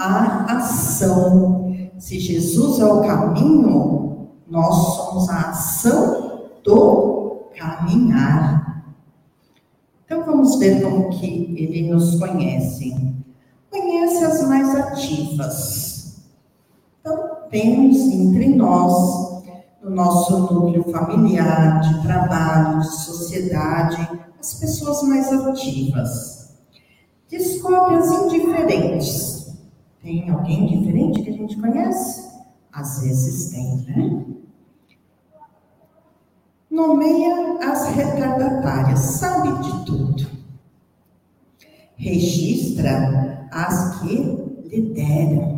a 0.00 0.56
ação. 0.56 1.74
Se 1.98 2.18
Jesus 2.18 2.80
é 2.80 2.86
o 2.86 3.02
caminho, 3.02 4.28
nós 4.48 4.74
somos 4.96 5.28
a 5.28 5.50
ação 5.50 6.48
do 6.64 7.50
caminhar. 7.56 8.94
Então 10.04 10.24
vamos 10.24 10.56
ver 10.58 10.82
como 10.82 11.10
que 11.10 11.26
ele 11.58 11.90
nos 11.90 12.18
conhece. 12.18 13.14
Conhece 13.70 14.24
as 14.24 14.48
mais 14.48 14.74
ativas 14.74 15.94
temos 17.54 17.96
entre 17.98 18.48
nós, 18.48 19.33
no 19.84 19.90
nosso 19.90 20.38
núcleo 20.52 20.90
familiar, 20.90 21.80
de 21.80 22.02
trabalho, 22.02 22.80
de 22.80 22.88
sociedade, 22.88 24.08
as 24.40 24.54
pessoas 24.54 25.02
mais 25.02 25.30
ativas. 25.30 26.56
Descobre 27.28 27.96
as 27.96 28.10
indiferentes. 28.10 29.54
Tem 30.02 30.28
alguém 30.30 30.66
diferente 30.66 31.22
que 31.22 31.30
a 31.30 31.32
gente 31.32 31.60
conhece? 31.60 32.32
Às 32.72 33.00
vezes 33.00 33.50
tem, 33.50 33.76
né? 33.86 34.24
Nomeia 36.70 37.58
as 37.70 37.86
retardatárias, 37.88 38.98
sabe 38.98 39.52
de 39.62 39.84
tudo. 39.84 40.26
Registra 41.96 43.46
as 43.52 44.00
que 44.00 44.16
lideram 44.66 45.54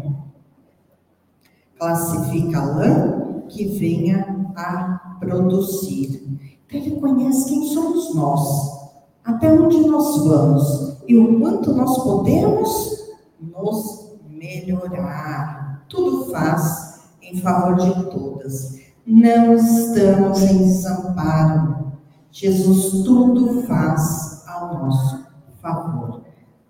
classifica 1.79 2.61
lã 2.63 3.26
que 3.57 3.79
venha 3.79 4.53
a 4.55 5.17
produzir. 5.19 6.23
Então, 6.67 6.81
ele 6.81 7.01
conhece 7.01 7.49
quem 7.49 7.67
somos 7.69 8.15
nós, 8.15 8.91
até 9.25 9.53
onde 9.53 9.81
nós 9.87 10.25
vamos 10.25 10.99
e 11.09 11.17
o 11.17 11.41
quanto 11.41 11.73
nós 11.75 11.97
podemos 12.03 13.07
nos 13.41 14.17
melhorar. 14.29 15.85
Tudo 15.89 16.31
faz 16.31 17.01
em 17.23 17.41
favor 17.41 17.77
de 17.77 18.11
todas. 18.11 18.77
Não 19.07 19.55
estamos 19.55 20.43
em 20.43 20.59
desamparo. 20.59 21.93
Jesus 22.31 23.05
tudo 23.05 23.63
faz 23.63 24.45
ao 24.47 24.75
nosso 24.75 25.27
favor. 25.63 26.23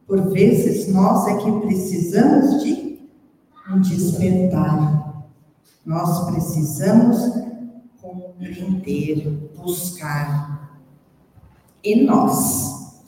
Por 0.07 0.21
vezes, 0.31 0.93
nós 0.93 1.27
é 1.27 1.37
que 1.37 1.51
precisamos 1.61 2.63
de 2.63 3.01
um 3.73 3.81
despertar. 3.81 5.06
Nós 5.87 6.29
precisamos 6.33 7.17
compreender, 8.03 9.53
buscar. 9.57 10.81
E 11.85 12.05
nós, 12.05 13.05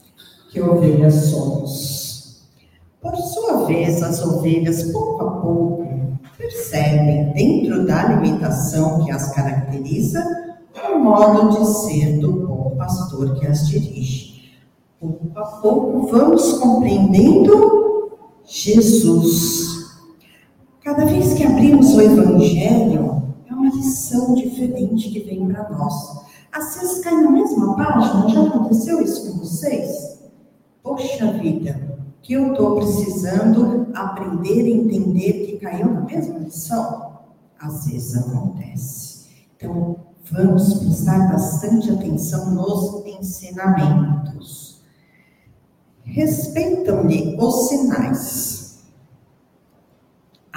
que 0.52 0.60
ovelhas 0.60 1.14
somos? 1.26 2.46
Por 3.02 3.16
sua 3.16 3.64
vez, 3.66 4.00
as 4.00 4.24
ovelhas, 4.24 4.92
pouco 4.92 5.24
a 5.24 5.30
pouco, 5.40 6.18
percebem, 6.36 7.32
dentro 7.32 7.84
da 7.84 8.00
alimentação 8.00 9.04
que 9.04 9.10
as 9.10 9.34
caracteriza, 9.34 10.22
o 10.88 10.98
modo 11.00 11.58
de 11.58 11.66
ser 11.66 12.20
do 12.20 12.46
bom 12.46 12.76
pastor 12.76 13.34
que 13.40 13.46
as 13.48 13.66
dirige. 13.66 14.52
Pouco 15.00 15.36
a 15.36 15.44
pouco, 15.44 16.06
vamos 16.06 16.52
compreendendo 16.58 18.12
Jesus 18.44 19.77
Cada 20.88 21.04
vez 21.04 21.34
que 21.34 21.44
abrimos 21.44 21.94
o 21.94 22.00
Evangelho, 22.00 23.22
é 23.46 23.52
uma 23.52 23.68
lição 23.68 24.34
diferente 24.34 25.10
que 25.10 25.20
vem 25.20 25.46
para 25.46 25.68
nós. 25.68 26.24
Às 26.50 26.76
vezes 26.76 27.00
cai 27.00 27.14
na 27.14 27.30
mesma 27.30 27.76
página, 27.76 28.26
já 28.26 28.42
aconteceu 28.44 29.02
isso 29.02 29.30
com 29.30 29.40
vocês? 29.40 30.18
Poxa 30.82 31.30
vida, 31.32 31.98
que 32.22 32.32
eu 32.32 32.52
estou 32.52 32.76
precisando 32.76 33.88
aprender 33.94 34.66
e 34.66 34.72
entender 34.80 35.32
que 35.44 35.58
caiu 35.58 35.92
na 35.92 36.00
mesma 36.00 36.38
lição? 36.38 37.18
Às 37.60 37.84
vezes 37.84 38.16
acontece. 38.16 39.26
Então, 39.58 39.94
vamos 40.32 40.72
prestar 40.72 41.30
bastante 41.30 41.90
atenção 41.90 42.50
nos 42.52 43.04
ensinamentos. 43.04 44.80
Respeitam-lhe 46.02 47.36
os 47.38 47.68
sinais 47.68 48.57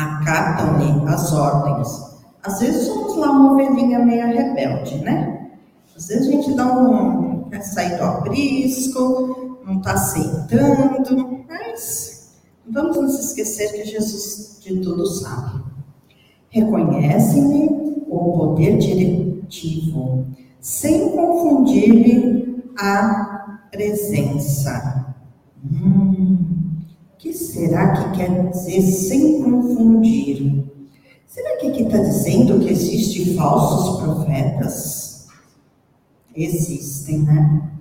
acatam-lhe 0.02 1.08
as 1.08 1.32
ordens. 1.32 2.12
Às 2.44 2.60
vezes 2.60 2.88
somos 2.88 3.16
lá 3.18 3.32
uma 3.32 3.54
ovelhinha 3.54 4.00
meia 4.00 4.26
rebelde, 4.28 4.98
né? 5.00 5.50
Às 5.96 6.08
vezes 6.08 6.28
a 6.28 6.32
gente 6.32 6.54
dá 6.56 6.66
um. 6.66 7.44
quer 7.50 7.62
sair 7.62 7.98
do 7.98 8.04
aprisco, 8.04 9.60
não 9.66 9.78
está 9.78 9.94
aceitando, 9.94 11.46
mas 11.48 12.32
vamos 12.68 12.98
nos 12.98 13.20
esquecer 13.20 13.72
que 13.74 13.86
Jesus 13.86 14.60
de 14.62 14.80
tudo 14.80 15.06
sabe. 15.06 15.62
Reconhece-lhe 16.50 17.70
o 18.10 18.34
poder 18.38 18.78
diretivo, 18.78 20.26
sem 20.60 21.10
confundir-lhe 21.12 22.64
a 22.78 23.68
presença. 23.72 25.06
Hum, 25.64 26.61
que 27.22 27.32
será 27.32 27.94
que 27.94 28.18
quer 28.18 28.50
dizer 28.50 28.82
sem 28.82 29.44
confundir? 29.44 30.66
Será 31.28 31.58
que 31.58 31.68
aqui 31.68 31.84
está 31.84 32.00
dizendo 32.00 32.60
que 32.60 32.72
existem 32.72 33.36
falsos 33.36 34.02
profetas? 34.02 35.28
Existem, 36.36 37.20
né? 37.20 37.72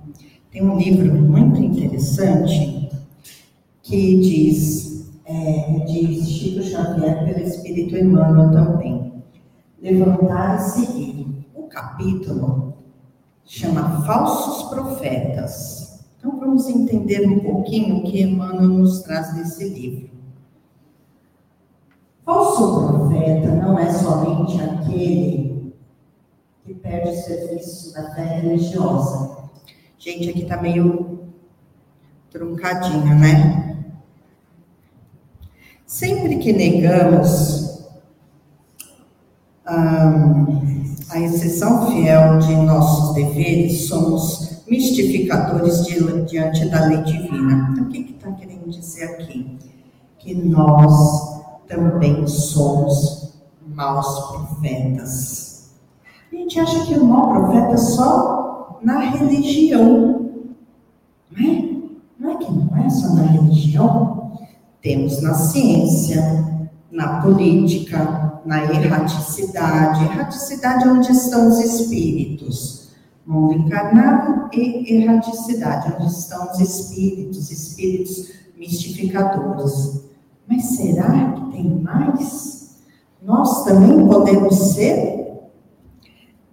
Tem 0.51 0.63
um 0.63 0.77
livro 0.77 1.15
muito 1.15 1.59
interessante 1.59 2.91
que 3.83 4.21
diz, 4.21 5.09
é, 5.25 5.85
de 5.87 6.23
Chico 6.23 6.63
Xavier 6.63 7.25
pelo 7.25 7.41
Espírito 7.41 7.97
Emmanuel 7.97 8.53
também, 8.53 9.23
levantar 9.81 10.59
e. 10.79 11.27
O 11.55 11.63
capítulo 11.63 12.75
chama 13.47 14.05
Falsos 14.05 14.69
Profetas. 14.69 15.80
Então 16.21 16.39
vamos 16.39 16.69
entender 16.69 17.27
um 17.27 17.41
pouquinho 17.41 17.97
o 17.97 18.03
que 18.03 18.21
Emmanuel 18.21 18.69
nos 18.69 19.01
traz 19.01 19.35
nesse 19.35 19.67
livro. 19.67 20.11
Falso 22.27 22.87
profeta 22.87 23.55
não 23.55 23.79
é 23.79 23.91
somente 23.91 24.61
aquele 24.61 25.73
que 26.63 26.75
perde 26.75 27.09
o 27.09 27.23
serviço 27.23 27.95
da 27.95 28.15
fé 28.15 28.41
religiosa. 28.41 29.49
Gente, 29.99 30.29
aqui 30.29 30.43
está 30.43 30.61
meio 30.61 31.21
truncadinho, 32.31 33.19
né? 33.19 33.83
Sempre 35.87 36.37
que 36.37 36.53
negamos 36.53 37.89
a 39.65 41.19
exceção 41.19 41.91
fiel 41.91 42.39
de 42.41 42.55
nossos 42.57 43.15
deveres, 43.15 43.89
somos 43.89 44.60
mistificadores 44.71 45.85
diante 45.85 46.65
da 46.67 46.87
lei 46.87 47.03
divina. 47.03 47.71
Então, 47.73 47.85
o 47.85 47.89
que 47.89 47.99
está 47.99 48.31
que 48.31 48.47
querendo 48.47 48.71
dizer 48.71 49.05
aqui? 49.05 49.59
Que 50.19 50.35
nós 50.35 51.43
também 51.67 52.27
somos 52.29 53.35
maus 53.67 54.29
profetas. 54.29 55.71
A 56.33 56.37
gente 56.37 56.61
acha 56.61 56.87
que 56.87 56.95
o 56.95 57.05
mau 57.05 57.31
profeta 57.31 57.75
é 57.75 57.77
só 57.77 58.79
na 58.81 59.01
religião. 59.01 60.31
Não 61.31 61.51
é? 61.51 61.71
Não 62.19 62.31
é 62.31 62.37
que 62.37 62.53
não 62.53 62.77
é 62.77 62.89
só 62.89 63.13
na 63.15 63.23
religião. 63.23 64.33
Temos 64.81 65.21
na 65.21 65.35
ciência, 65.35 66.69
na 66.91 67.21
política, 67.21 68.41
na 68.47 68.65
erraticidade. 68.65 70.05
Erraticidade 70.05 70.85
é 70.85 70.93
onde 70.93 71.11
estão 71.11 71.49
os 71.49 71.59
espíritos 71.59 72.80
mundo 73.27 73.55
encarnado 73.55 74.51
e 74.53 74.97
erraticidade, 74.97 75.95
onde 75.99 76.13
estão 76.13 76.51
os 76.51 76.61
espíritos, 76.61 77.51
espíritos 77.51 78.33
mistificadores. 78.57 80.05
Mas 80.47 80.77
será 80.77 81.33
que 81.33 81.51
tem 81.53 81.81
mais? 81.81 82.77
Nós 83.23 83.65
também 83.65 84.07
podemos 84.07 84.55
ser? 84.73 85.19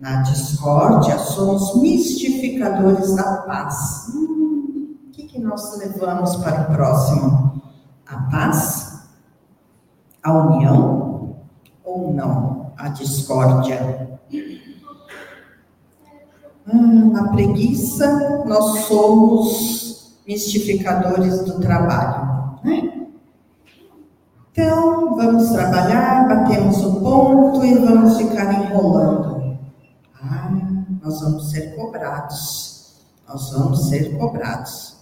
Na 0.00 0.22
discórdia, 0.22 1.18
somos 1.18 1.76
mistificadores 1.76 3.14
da 3.16 3.42
paz. 3.42 4.10
Hum, 4.14 4.96
o 5.06 5.10
que, 5.12 5.24
que 5.24 5.38
nós 5.38 5.76
levamos 5.76 6.36
para 6.36 6.62
o 6.62 6.74
próximo? 6.74 7.60
A 8.06 8.16
paz? 8.30 9.10
A 10.22 10.32
união? 10.32 11.36
Ou 11.84 12.14
não? 12.14 12.72
A 12.78 12.88
discórdia? 12.88 14.18
Hum, 16.72 17.12
na 17.12 17.28
preguiça, 17.28 18.42
nós 18.46 18.86
somos 18.86 20.18
mistificadores 20.26 21.44
do 21.44 21.60
trabalho. 21.60 22.58
Né? 22.64 23.06
Então, 24.50 25.14
vamos 25.14 25.50
trabalhar, 25.50 26.26
batemos 26.26 26.82
o 26.86 27.00
ponto 27.00 27.62
e 27.62 27.74
vamos 27.74 28.16
ficar 28.16 28.64
enrolando 28.64 29.29
nós 31.02 31.20
vamos 31.20 31.50
ser 31.50 31.74
cobrados. 31.76 32.96
Nós 33.28 33.52
vamos 33.52 33.88
ser 33.88 34.18
cobrados. 34.18 34.96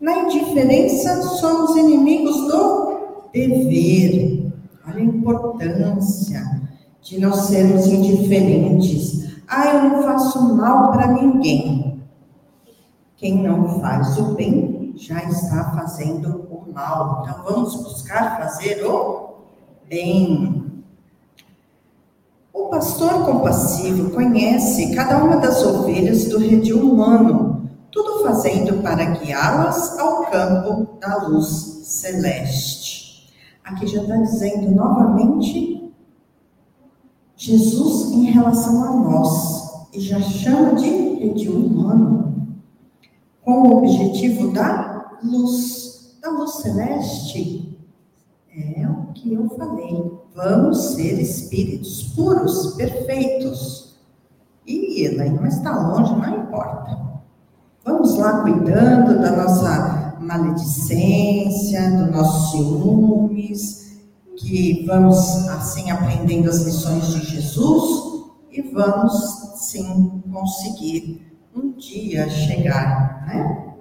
Na 0.00 0.18
indiferença, 0.18 1.22
somos 1.22 1.76
inimigos 1.76 2.36
do 2.48 3.28
dever. 3.32 4.52
Olha 4.86 4.98
a 4.98 5.02
importância 5.02 6.60
de 7.02 7.20
nós 7.20 7.46
sermos 7.46 7.86
indiferentes. 7.86 9.24
Ah, 9.48 9.66
eu 9.68 9.82
não 9.84 10.02
faço 10.02 10.54
mal 10.54 10.92
para 10.92 11.08
ninguém. 11.08 12.02
Quem 13.16 13.42
não 13.42 13.80
faz 13.80 14.18
o 14.18 14.34
bem 14.34 14.92
já 14.96 15.22
está 15.24 15.72
fazendo 15.76 16.46
o 16.50 16.72
mal. 16.72 17.22
Então 17.22 17.44
vamos 17.44 17.74
buscar 17.76 18.38
fazer 18.38 18.84
o 18.84 19.34
bem. 19.88 20.63
O 22.54 22.68
pastor 22.68 23.24
compassivo 23.24 24.12
conhece 24.12 24.94
cada 24.94 25.24
uma 25.24 25.38
das 25.38 25.60
ovelhas 25.66 26.26
do 26.26 26.38
redil 26.38 26.88
humano, 26.88 27.68
tudo 27.90 28.22
fazendo 28.22 28.80
para 28.80 29.04
guiá-las 29.06 29.98
ao 29.98 30.26
campo 30.26 30.96
da 31.00 31.26
luz 31.26 31.48
celeste. 31.82 33.28
Aqui 33.64 33.88
já 33.88 34.02
está 34.02 34.16
dizendo 34.18 34.70
novamente 34.70 35.92
Jesus 37.36 38.12
em 38.12 38.26
relação 38.26 38.84
a 38.84 38.96
nós, 39.00 39.88
e 39.92 39.98
já 39.98 40.20
chama 40.20 40.76
de 40.76 40.88
redil 40.88 41.56
humano, 41.56 42.52
com 43.42 43.62
o 43.62 43.78
objetivo 43.78 44.52
da 44.52 45.18
luz, 45.24 46.16
da 46.22 46.30
luz 46.30 46.52
celeste. 46.52 47.76
É 48.56 48.88
o 48.88 49.12
que 49.12 49.32
eu 49.32 49.48
falei 49.48 50.23
Vamos 50.34 50.94
ser 50.94 51.20
espíritos 51.20 52.02
puros, 52.14 52.74
perfeitos. 52.74 53.94
E 54.66 55.04
ele 55.04 55.22
ainda 55.22 55.46
está 55.46 55.78
longe, 55.78 56.12
não 56.12 56.42
importa. 56.42 56.98
Vamos 57.84 58.16
lá 58.18 58.42
cuidando 58.42 59.20
da 59.20 59.30
nossa 59.30 60.16
maledicência, 60.20 61.90
do 61.92 62.10
nosso 62.10 62.50
ciúmes, 62.50 64.00
que 64.36 64.84
vamos 64.86 65.48
assim 65.48 65.90
aprendendo 65.90 66.48
as 66.48 66.62
lições 66.62 67.06
de 67.08 67.24
Jesus 67.26 68.24
e 68.50 68.62
vamos 68.72 69.12
sim 69.56 70.22
conseguir 70.32 71.32
um 71.54 71.72
dia 71.72 72.28
chegar, 72.28 73.24
né? 73.26 73.73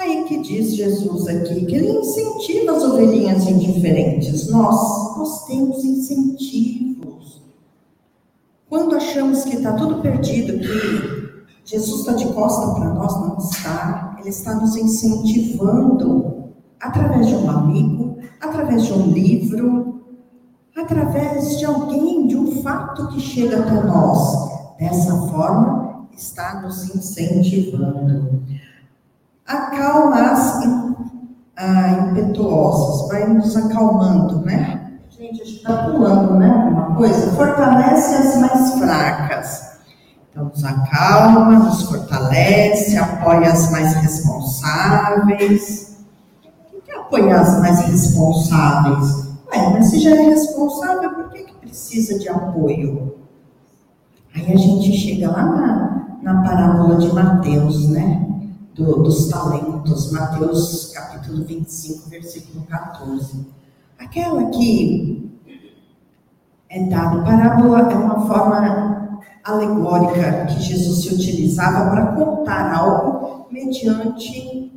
Aí 0.00 0.24
que 0.24 0.38
diz 0.38 0.74
Jesus 0.76 1.28
aqui 1.28 1.66
que 1.66 1.76
ele 1.76 1.90
incentiva 1.90 2.72
as 2.72 2.82
ovelhinhas 2.84 3.46
indiferentes. 3.46 4.48
Nós, 4.48 5.18
nós 5.18 5.44
temos 5.44 5.84
incentivos. 5.84 7.42
Quando 8.66 8.96
achamos 8.96 9.44
que 9.44 9.56
está 9.56 9.74
tudo 9.74 10.00
perdido, 10.00 10.58
que 10.58 11.44
Jesus 11.66 12.00
está 12.00 12.12
de 12.14 12.32
costa 12.32 12.74
para 12.76 12.94
nós, 12.94 13.14
não 13.20 13.36
está. 13.36 14.16
Ele 14.18 14.30
está 14.30 14.54
nos 14.54 14.74
incentivando 14.74 16.44
através 16.80 17.26
de 17.26 17.34
um 17.34 17.50
amigo, 17.50 18.16
através 18.40 18.86
de 18.86 18.94
um 18.94 19.10
livro, 19.10 20.00
através 20.74 21.58
de 21.58 21.66
alguém, 21.66 22.26
de 22.26 22.38
um 22.38 22.62
fato 22.62 23.06
que 23.08 23.20
chega 23.20 23.60
até 23.60 23.84
nós. 23.84 24.48
Dessa 24.78 25.14
forma, 25.28 26.08
está 26.16 26.62
nos 26.62 26.88
incentivando 26.88 28.40
acalma 29.50 30.32
as 30.32 30.60
ah, 31.56 31.90
impetuosas, 31.90 33.08
vai 33.08 33.28
nos 33.28 33.56
acalmando, 33.56 34.44
né? 34.44 34.98
Gente, 35.10 35.42
a 35.42 35.44
gente 35.44 35.58
está 35.58 35.84
pulando, 35.84 36.36
né? 36.36 36.48
Uma 36.48 36.94
coisa, 36.94 37.32
fortalece 37.32 38.14
as 38.14 38.36
mais 38.38 38.74
fracas. 38.74 39.70
Então, 40.30 40.44
nos 40.44 40.64
acalma, 40.64 41.58
nos 41.58 41.82
fortalece, 41.82 42.96
apoia 42.96 43.50
as 43.50 43.70
mais 43.70 43.94
responsáveis. 43.94 45.98
põe 47.10 47.32
as 47.32 47.60
mais 47.60 47.80
responsáveis. 47.80 49.30
Ué, 49.52 49.70
mas 49.72 49.86
se 49.86 49.98
já 49.98 50.14
é 50.14 50.28
responsável, 50.28 51.10
por 51.10 51.30
que, 51.30 51.42
que 51.42 51.54
precisa 51.54 52.18
de 52.18 52.28
apoio? 52.28 53.16
Aí 54.32 54.52
a 54.52 54.56
gente 54.56 54.92
chega 54.92 55.28
lá 55.28 55.42
na, 55.42 56.06
na 56.22 56.42
parábola 56.42 56.96
de 56.96 57.12
Mateus, 57.12 57.88
né? 57.88 58.30
Do, 58.74 59.02
dos 59.02 59.28
talentos, 59.28 60.12
Mateus 60.12 60.92
capítulo 60.94 61.44
25, 61.44 62.08
versículo 62.08 62.64
14. 62.66 63.46
Aquela 63.98 64.48
que 64.50 65.30
é 66.68 66.84
dada, 66.84 67.22
parábola 67.22 67.80
é 67.80 67.94
uma 67.96 68.26
forma 68.26 69.20
alegórica 69.44 70.46
que 70.46 70.60
Jesus 70.60 71.02
se 71.02 71.14
utilizava 71.14 71.90
para 71.90 72.06
contar 72.12 72.72
algo 72.72 73.46
mediante 73.50 74.70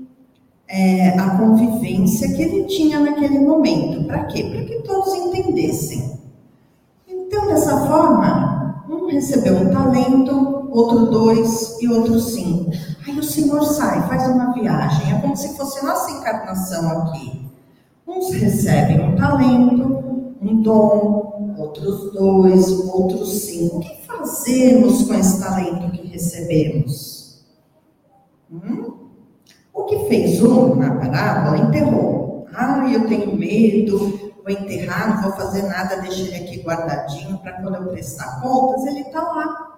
é, 0.68 1.10
a 1.20 1.38
convivência 1.38 2.34
que 2.34 2.42
ele 2.42 2.64
tinha 2.66 3.00
naquele 3.00 3.40
momento. 3.40 4.06
Para 4.08 4.26
quê? 4.26 4.44
Para 4.44 4.66
que 4.66 4.82
todos 4.82 5.14
entendessem. 5.14 6.20
Então, 7.08 7.48
dessa 7.48 7.86
forma, 7.88 8.84
um 8.90 9.08
recebeu 9.08 9.56
um 9.56 9.72
talento, 9.72 10.63
outro 10.74 11.06
dois 11.08 11.78
e 11.82 11.88
outro 11.88 12.20
cinco. 12.20 12.72
Aí 13.06 13.18
o 13.18 13.24
Senhor 13.24 13.64
sai, 13.64 14.08
faz 14.08 14.28
uma 14.28 14.54
viagem. 14.54 15.14
É 15.14 15.22
como 15.22 15.36
se 15.36 15.56
fosse 15.56 15.86
nossa 15.86 16.12
encarnação 16.12 17.04
aqui. 17.04 17.44
Uns 18.08 18.34
recebem 18.34 19.02
um 19.02 19.16
talento, 19.16 20.36
um 20.42 20.62
dom, 20.62 21.56
outros 21.58 22.12
dois, 22.14 22.70
outros 22.90 23.42
cinco. 23.42 23.78
O 23.78 23.80
que 23.80 24.06
fazemos 24.06 25.04
com 25.04 25.14
esse 25.14 25.40
talento 25.40 25.92
que 25.92 26.08
recebemos? 26.08 27.46
Hum? 28.52 28.94
O 29.74 29.84
que 29.86 30.08
fez 30.08 30.42
um 30.42 30.76
na 30.76 30.96
parábola 30.96 31.58
enterrou. 31.58 32.48
Ah, 32.54 32.88
eu 32.92 33.08
tenho 33.08 33.36
medo, 33.36 33.98
vou 34.44 34.50
enterrar, 34.50 35.16
não 35.16 35.24
vou 35.24 35.32
fazer 35.32 35.64
nada, 35.64 36.02
deixa 36.02 36.22
ele 36.22 36.36
aqui 36.36 36.62
guardadinho 36.62 37.40
para 37.40 37.54
quando 37.54 37.76
eu 37.76 37.88
prestar 37.88 38.42
contas, 38.42 38.86
ele 38.86 39.02
está 39.02 39.22
lá. 39.22 39.73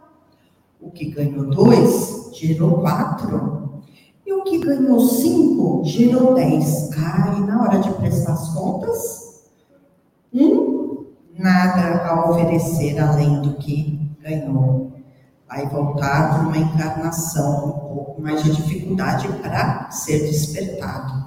O 0.80 0.92
que 0.92 1.06
ganhou 1.06 1.46
dois, 1.50 2.32
gerou 2.34 2.80
quatro. 2.80 3.82
E 4.26 4.34
o 4.34 4.44
que 4.44 4.58
ganhou 4.60 5.00
cinco, 5.00 5.84
gerou 5.84 6.34
dez. 6.34 6.90
Ah, 6.98 7.36
e 7.38 7.42
na 7.42 7.62
hora 7.62 7.80
de 7.80 7.92
prestar 7.94 8.34
as 8.34 8.54
contas, 8.54 9.44
um, 10.34 11.06
nada 11.38 12.08
a 12.08 12.30
oferecer 12.30 13.00
além 13.00 13.42
do 13.42 13.56
que 13.56 14.00
ganhou 14.22 14.96
vai 15.48 15.68
voltar 15.68 16.34
para 16.34 16.48
uma 16.48 16.58
encarnação 16.58 17.68
um 17.68 17.96
pouco 17.96 18.22
mais 18.22 18.44
de 18.44 18.52
dificuldade 18.52 19.28
para 19.42 19.90
ser 19.92 20.20
despertado. 20.20 21.26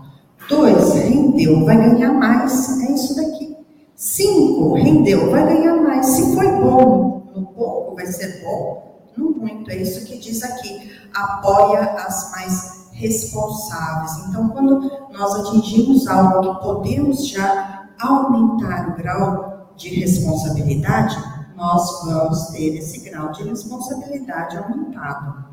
Dois, 0.49 0.95
rendeu, 0.95 1.65
vai 1.65 1.77
ganhar 1.77 2.13
mais, 2.13 2.81
é 2.83 2.93
isso 2.93 3.15
daqui. 3.17 3.57
Cinco, 3.95 4.75
rendeu, 4.75 5.31
vai 5.31 5.47
ganhar 5.47 5.77
mais. 5.77 6.07
Se 6.07 6.35
foi 6.35 6.47
bom, 6.61 7.23
no 7.35 7.47
pouco 7.47 7.95
vai 7.95 8.07
ser 8.07 8.43
bom, 8.43 8.88
no 9.17 9.31
muito, 9.31 9.71
é 9.71 9.77
isso 9.77 10.05
que 10.07 10.19
diz 10.19 10.43
aqui. 10.43 10.91
Apoia 11.15 11.81
as 11.81 12.31
mais 12.33 12.89
responsáveis. 12.93 14.27
Então, 14.29 14.49
quando 14.49 14.91
nós 15.13 15.35
atingimos 15.37 16.07
algo 16.07 16.55
que 16.55 16.63
podemos 16.63 17.29
já 17.29 17.89
aumentar 18.01 18.89
o 18.91 18.97
grau 18.97 19.73
de 19.77 19.89
responsabilidade, 20.01 21.17
nós 21.57 22.05
vamos 22.05 22.47
ter 22.49 22.77
esse 22.77 23.09
grau 23.09 23.33
de 23.33 23.45
responsabilidade 23.45 24.57
aumentado. 24.59 25.49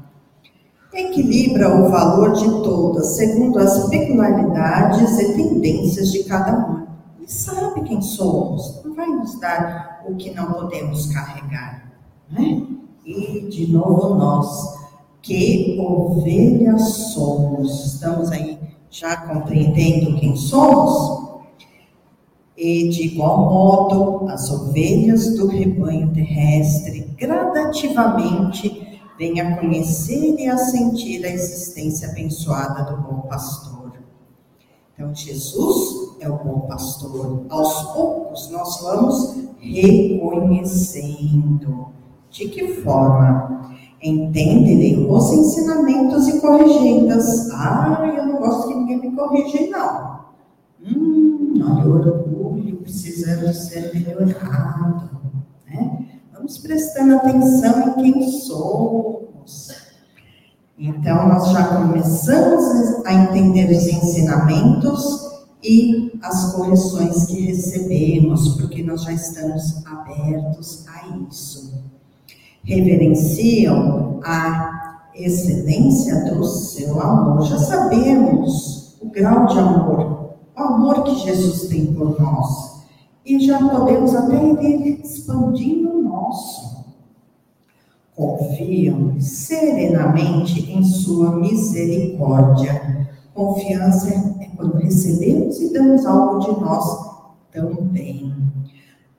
Equilibra 0.94 1.76
o 1.76 1.89
valor 1.89 2.34
de 2.34 2.46
todas, 2.63 3.15
segundo 3.15 3.60
as 3.60 3.89
peculiaridades 3.89 5.20
e 5.20 5.34
tendências 5.36 6.12
de 6.12 6.24
cada 6.24 6.54
um. 6.54 6.88
Ele 7.18 7.28
sabe 7.28 7.82
quem 7.82 8.02
somos, 8.02 8.82
não 8.84 8.96
vai 8.96 9.08
nos 9.08 9.39
dar 9.39 10.04
o 10.08 10.15
que 10.15 10.34
não 10.34 10.54
podemos 10.54 11.08
carregar. 11.08 11.91
Né? 12.30 12.65
E, 13.06 13.41
de 13.41 13.72
novo, 13.72 14.15
nós, 14.15 14.74
que 15.22 15.78
ovelhas 15.80 16.82
somos, 17.13 17.94
estamos 17.94 18.32
aí 18.32 18.58
já 18.89 19.15
compreendendo 19.18 20.20
quem 20.20 20.36
somos? 20.36 21.24
E 22.58 22.89
de 22.89 23.08
igual 23.08 23.52
modo, 23.52 24.28
as 24.30 24.50
ovelhas 24.50 25.36
do 25.36 25.46
rebanho 25.48 26.13
terrestre 26.13 27.02
gradativamente 27.18 29.02
vêm 29.18 29.41
a 29.41 29.58
conhecer 29.58 30.39
e 30.39 30.48
a 30.48 30.58
sentir 30.58 31.26
a 31.26 31.30
existência 31.30 32.10
abençoada 32.10 32.91
do 32.91 32.98
bom 33.02 33.22
pastor. 33.22 33.94
Então, 34.94 35.13
Jesus 35.13 36.15
é 36.22 36.30
o 36.30 36.38
bom 36.38 36.62
pastor. 36.62 37.46
Aos 37.50 37.84
poucos, 37.94 38.50
nós 38.50 38.80
vamos 38.82 39.36
reconhecendo. 39.60 41.88
De 42.36 42.50
que 42.50 42.67
forma? 42.82 43.71
Entendem 44.04 45.10
os 45.10 45.32
ensinamentos 45.32 46.28
e 46.28 46.41
corrigendas. 46.41 47.50
Ah, 47.52 48.13
eu 48.13 48.26
não 48.26 48.39
gosto 48.39 48.67
que 48.67 48.76
ninguém 48.76 49.00
me 49.00 49.15
corrija, 49.15 49.69
não. 49.69 50.26
Hum, 50.86 51.54
olha 51.65 51.88
o 51.88 51.93
orgulho 51.93 52.76
precisando 52.82 53.54
ser 53.54 53.93
melhorado. 53.93 55.10
Né? 55.65 56.08
Vamos 56.34 56.58
prestando 56.58 57.15
atenção 57.15 57.88
em 57.88 57.93
quem 57.93 58.30
somos. 58.30 59.69
Então, 60.78 61.30
nós 61.30 61.52
já 61.52 61.67
começamos 61.67 63.06
a 63.06 63.13
entender 63.13 63.71
os 63.71 63.88
ensinamentos 63.88 65.26
e 65.63 66.12
as 66.21 66.52
correções 66.52 67.28
que 67.28 67.45
recebemos, 67.45 68.58
porque 68.58 68.84
nós 68.84 69.04
já 69.04 69.13
estamos 69.13 69.86
abertos 69.86 70.86
a 70.89 71.08
isso. 71.30 71.95
Reverenciam 72.65 74.19
a 74.23 75.08
excelência 75.15 76.25
do 76.25 76.43
seu 76.43 76.99
amor. 76.99 77.43
Já 77.43 77.58
sabemos 77.58 78.97
o 79.01 79.10
grau 79.10 79.45
de 79.45 79.58
amor 79.60 80.25
o 80.58 80.62
amor 80.62 81.04
que 81.04 81.15
Jesus 81.15 81.67
tem 81.67 81.93
por 81.93 82.19
nós. 82.19 82.86
E 83.25 83.39
já 83.39 83.58
podemos 83.58 84.15
até 84.15 84.41
ir 84.43 85.01
expandindo 85.04 85.89
o 85.89 86.04
nosso. 86.04 86.86
Confiam 88.15 89.19
serenamente 89.19 90.71
em 90.71 90.84
Sua 90.84 91.36
misericórdia. 91.36 93.08
Confiança 93.34 94.10
é 94.39 94.45
quando 94.56 94.78
recebemos 94.78 95.60
e 95.60 95.73
damos 95.73 96.06
algo 96.06 96.39
de 96.39 96.62
nós 96.62 96.86
também. 97.51 98.34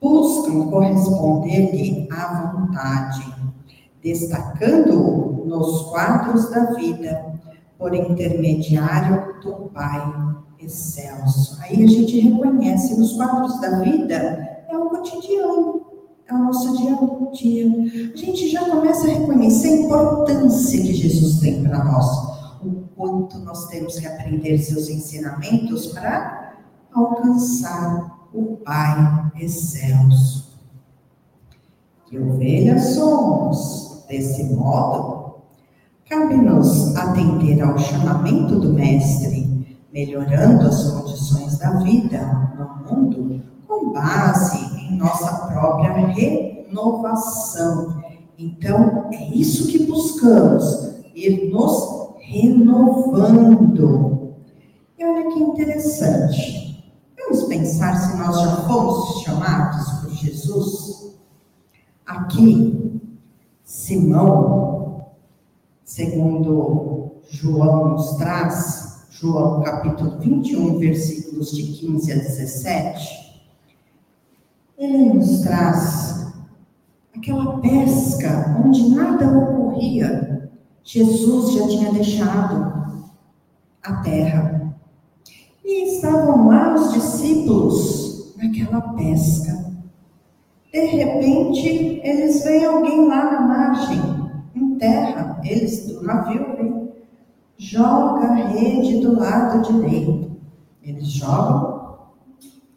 Buscam 0.01 0.69
corresponder-lhe 0.69 2.07
à 2.11 2.51
vontade, 2.51 3.25
destacando-o 4.07 5.45
nos 5.45 5.83
quadros 5.83 6.49
da 6.49 6.71
vida, 6.73 7.33
por 7.77 7.93
intermediário 7.93 9.39
do 9.41 9.69
Pai 9.73 10.13
excelso. 10.59 11.57
Aí 11.61 11.83
a 11.83 11.87
gente 11.87 12.19
reconhece 12.19 12.97
nos 12.97 13.13
quadros 13.13 13.59
da 13.59 13.79
vida, 13.81 14.63
é 14.67 14.77
o 14.77 14.89
cotidiano, 14.89 15.81
é 16.25 16.33
o 16.33 16.37
nosso 16.39 16.77
dia 16.77 16.93
a 16.93 17.31
dia. 17.31 17.67
A 18.13 18.17
gente 18.17 18.49
já 18.49 18.67
começa 18.69 19.05
a 19.05 19.11
reconhecer 19.11 19.67
a 19.67 19.81
importância 19.81 20.81
que 20.81 20.93
Jesus 20.93 21.39
tem 21.39 21.63
para 21.63 21.83
nós, 21.83 22.07
o 22.63 22.83
quanto 22.95 23.37
nós 23.39 23.67
temos 23.67 23.99
que 23.99 24.07
aprender 24.07 24.57
seus 24.57 24.89
ensinamentos 24.89 25.87
para 25.87 26.55
alcançar 26.93 28.27
o 28.33 28.57
Pai 28.57 29.31
excelso. 29.39 30.47
Que 32.07 32.17
ovelhas 32.17 32.95
somos, 32.95 33.86
desse 34.07 34.43
modo, 34.53 35.41
cabe-nos 36.09 36.95
atender 36.95 37.61
ao 37.61 37.77
chamamento 37.77 38.59
do 38.59 38.73
Mestre 38.73 39.47
melhorando 39.97 40.67
as 40.67 40.91
condições 40.91 41.57
da 41.57 41.71
vida 41.79 42.53
no 42.57 42.67
mundo 42.85 43.41
com 43.67 43.91
base 43.91 44.57
em 44.75 44.95
nossa 44.95 45.47
própria 45.47 45.91
renovação. 46.07 48.03
Então, 48.37 49.09
é 49.11 49.29
isso 49.33 49.67
que 49.67 49.87
buscamos, 49.87 51.01
ir 51.15 51.49
nos 51.51 52.11
renovando. 52.19 53.55
E 54.99 55.03
olha 55.03 55.31
que 55.31 55.39
interessante. 55.39 56.83
Vamos 57.17 57.43
pensar 57.45 57.95
se 57.95 58.15
nós 58.17 58.39
já 58.39 58.57
fomos 58.67 59.23
chamados 59.23 59.89
por 60.01 60.11
Jesus? 60.11 61.17
Aqui, 62.05 63.01
Simão, 63.67 65.07
segundo 65.83 67.17
João 67.29 67.89
nos 67.89 68.15
traz, 68.15 69.07
João 69.09 69.61
capítulo 69.61 70.17
21, 70.19 70.79
versículos 70.79 71.51
de 71.51 71.63
15 71.63 72.13
a 72.13 72.15
17, 72.15 73.43
ele 74.77 75.13
nos 75.13 75.41
traz 75.41 76.33
aquela 77.13 77.59
pesca 77.59 78.63
onde 78.65 78.87
nada 78.87 79.37
ocorria. 79.37 80.49
Jesus 80.81 81.55
já 81.55 81.67
tinha 81.67 81.91
deixado 81.91 83.03
a 83.83 83.95
terra. 83.97 84.77
E 85.65 85.93
estavam 85.93 86.47
lá 86.47 86.73
os 86.73 86.93
discípulos 86.93 88.33
naquela 88.37 88.79
pesca. 88.93 89.76
De 90.71 90.79
repente, 90.79 92.01
eles 92.03 92.43
veem 92.43 92.65
alguém 92.65 93.07
lá 93.07 93.31
na 93.31 93.41
margem, 93.41 94.01
em 94.55 94.75
terra, 94.77 95.39
eles 95.43 95.87
do 95.87 96.03
navio, 96.03 96.55
vem, 96.57 96.91
joga 97.57 98.27
a 98.27 98.35
rede 98.35 98.99
do 98.99 99.17
lado 99.17 99.71
direito. 99.71 100.31
Eles 100.83 101.07
jogam 101.07 101.77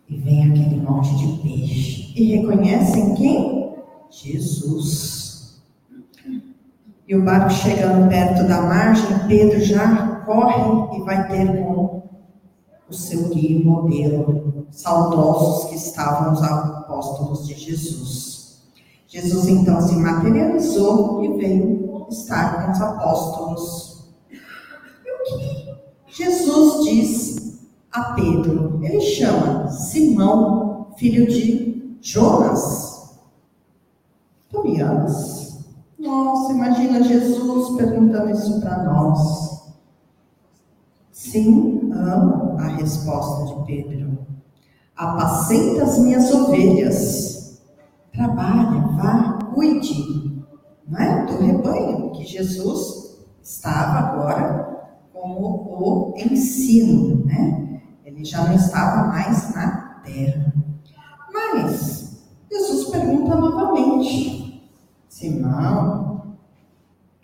e 0.08 0.16
vem 0.16 0.50
aquele 0.50 0.76
monte 0.76 1.14
de 1.16 1.42
peixe. 1.42 2.12
E 2.16 2.36
reconhecem 2.36 3.14
quem? 3.14 3.74
Jesus. 4.10 5.62
E 7.06 7.14
o 7.14 7.24
barco 7.24 7.50
chegando 7.50 8.08
perto 8.08 8.46
da 8.46 8.62
margem, 8.62 9.18
Pedro 9.26 9.60
já 9.60 10.22
corre 10.26 10.96
e 10.96 11.04
vai 11.04 11.28
ter 11.28 11.64
com 11.64 11.99
o 12.90 12.94
seu 12.94 13.28
guia 13.28 13.60
e 13.60 13.64
modelo, 13.64 14.66
saudosos 14.70 15.70
que 15.70 15.76
estavam 15.76 16.32
os 16.32 16.42
apóstolos 16.42 17.46
de 17.46 17.54
Jesus. 17.54 18.60
Jesus 19.06 19.48
então 19.48 19.80
se 19.80 19.96
materializou 19.96 21.24
e 21.24 21.38
veio 21.38 22.06
estar 22.10 22.66
com 22.66 22.72
os 22.72 22.80
apóstolos. 22.80 24.10
E 24.30 25.10
o 25.10 25.24
que 25.24 26.22
Jesus 26.22 26.84
diz 26.84 27.60
a 27.92 28.12
Pedro? 28.14 28.80
Ele 28.82 29.00
chama 29.00 29.68
Simão, 29.68 30.88
filho 30.96 31.26
de 31.26 31.96
Jonas. 32.00 32.90
Amas? 34.80 35.58
Nossa, 35.98 36.52
imagina 36.52 37.02
Jesus 37.02 37.76
perguntando 37.76 38.30
isso 38.30 38.60
para 38.60 38.84
nós. 38.84 39.49
Sim, 41.20 41.92
amo, 41.92 42.58
a 42.58 42.66
resposta 42.76 43.44
de 43.44 43.66
Pedro. 43.66 44.26
Apacenta 44.96 45.82
as 45.82 45.98
minhas 45.98 46.32
ovelhas. 46.32 47.60
Trabalha, 48.10 48.80
vá, 48.96 49.38
cuide 49.54 50.42
não 50.88 50.98
é? 50.98 51.26
do 51.26 51.36
rebanho 51.36 52.10
que 52.12 52.24
Jesus 52.24 53.18
estava 53.42 53.98
agora 53.98 54.88
como 55.12 55.76
o 55.78 56.14
ensino, 56.16 57.22
né? 57.26 57.82
Ele 58.02 58.24
já 58.24 58.42
não 58.42 58.54
estava 58.54 59.08
mais 59.08 59.54
na 59.54 60.00
terra. 60.02 60.54
Mas 61.30 62.18
Jesus 62.50 62.88
pergunta 62.88 63.36
novamente: 63.36 64.70
Simão, 65.06 66.34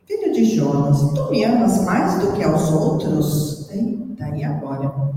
filho 0.05 0.35
de 0.35 0.45
Jonas, 0.45 1.01
tu 1.15 1.31
me 1.31 1.45
amas 1.45 1.83
mais 1.87 2.19
do 2.19 2.33
que 2.33 2.45
aos 2.45 2.71
outros? 2.71 3.56
Daí 4.17 4.45
agora. 4.45 5.13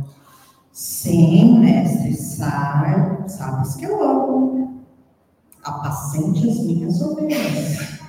Sim, 0.71 1.59
mestre, 1.59 2.15
sabe, 2.15 3.29
sabes 3.29 3.75
que 3.75 3.85
eu 3.85 4.01
amo. 4.03 4.83
Apacente 5.63 6.49
as 6.49 6.59
minhas 6.59 7.01
ovelhas. 7.01 7.99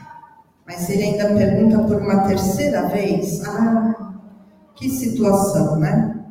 Mas 0.67 0.89
ele 0.89 1.03
ainda 1.03 1.35
pergunta 1.35 1.83
por 1.83 1.97
uma 2.01 2.29
terceira 2.29 2.89
vez. 2.89 3.43
Ah, 3.45 4.15
que 4.77 4.89
situação, 4.89 5.77
né? 5.77 6.25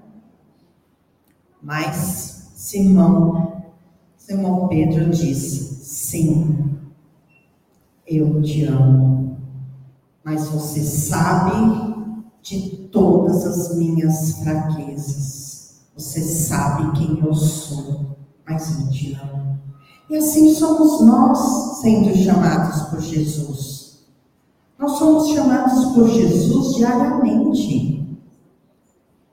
Mas 1.61 2.51
Simão, 2.55 3.65
Simão 4.15 4.67
Pedro 4.69 5.09
disse: 5.09 5.83
Sim, 5.83 6.79
eu 8.07 8.41
te 8.41 8.63
amo. 8.63 9.37
Mas 10.23 10.47
você 10.47 10.81
sabe 10.83 11.98
de 12.41 12.87
todas 12.91 13.45
as 13.45 13.75
minhas 13.75 14.31
fraquezas. 14.39 15.81
Você 15.95 16.21
sabe 16.21 16.97
quem 16.97 17.19
eu 17.19 17.33
sou, 17.33 18.17
mas 18.47 18.79
eu 18.79 18.89
te 18.89 19.13
amo. 19.13 19.59
E 20.09 20.17
assim 20.17 20.53
somos 20.55 21.01
nós 21.01 21.81
sendo 21.81 22.15
chamados 22.17 22.89
por 22.89 22.99
Jesus. 22.99 23.99
Nós 24.79 24.93
somos 24.93 25.29
chamados 25.29 25.93
por 25.93 26.07
Jesus 26.09 26.75
diariamente. 26.75 27.89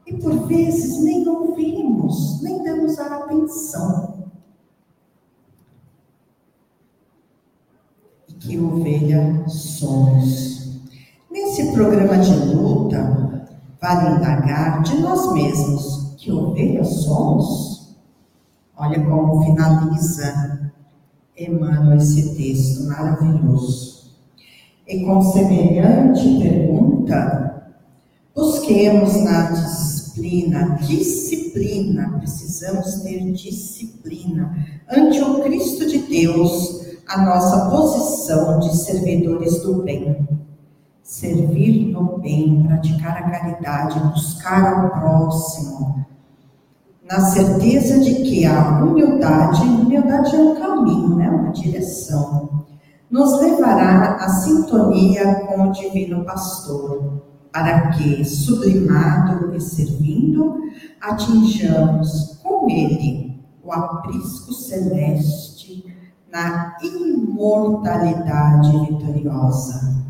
E 0.06 0.12
por 0.14 0.46
vezes 0.46 1.02
nem 1.02 1.26
ouvimos, 1.26 2.42
nem 2.42 2.62
damos 2.62 2.98
a 2.98 3.16
atenção. 3.16 4.28
E 8.28 8.34
que 8.34 8.58
ovelha 8.58 9.48
somos. 9.48 10.80
Nesse 11.30 11.72
programa 11.72 12.18
de 12.18 12.34
luta, 12.54 12.95
vale 13.86 14.16
indagar 14.16 14.82
de 14.82 14.98
nós 14.98 15.32
mesmos 15.32 16.16
que 16.18 16.32
ovelhas 16.32 16.88
somos? 16.88 17.96
Olha 18.76 19.00
como 19.04 19.44
finaliza 19.44 20.72
Emmanuel 21.38 21.96
esse 21.96 22.34
texto 22.34 22.88
maravilhoso. 22.88 24.10
E 24.88 25.04
com 25.04 25.22
semelhante 25.22 26.40
pergunta, 26.40 27.74
busquemos 28.34 29.22
na 29.22 29.50
disciplina, 29.50 30.78
disciplina, 30.80 32.18
precisamos 32.18 33.02
ter 33.02 33.32
disciplina 33.32 34.66
ante 34.90 35.20
o 35.20 35.42
Cristo 35.44 35.86
de 35.86 35.98
Deus, 35.98 36.86
a 37.06 37.24
nossa 37.24 37.70
posição 37.70 38.58
de 38.58 38.76
servidores 38.76 39.60
do 39.62 39.82
bem 39.82 40.26
servir 41.06 41.92
no 41.92 42.18
bem, 42.18 42.64
praticar 42.64 43.16
a 43.16 43.30
caridade, 43.30 44.00
buscar 44.08 44.86
o 44.86 44.90
próximo, 44.90 46.04
na 47.08 47.20
certeza 47.20 48.00
de 48.00 48.16
que 48.16 48.44
a 48.44 48.82
humildade, 48.82 49.62
humildade 49.62 50.34
é 50.34 50.38
um 50.40 50.56
caminho, 50.56 51.14
né? 51.14 51.30
uma 51.30 51.52
direção, 51.52 52.66
nos 53.08 53.40
levará 53.40 54.16
à 54.16 54.28
sintonia 54.30 55.46
com 55.46 55.68
o 55.68 55.72
Divino 55.72 56.24
Pastor, 56.24 57.22
para 57.52 57.90
que, 57.90 58.24
sublimado 58.24 59.54
e 59.54 59.60
servindo, 59.60 60.56
atinjamos 61.00 62.40
com 62.42 62.68
ele 62.68 63.40
o 63.62 63.72
aprisco 63.72 64.52
celeste 64.52 65.86
na 66.32 66.76
imortalidade 66.82 68.76
vitoriosa? 68.80 70.05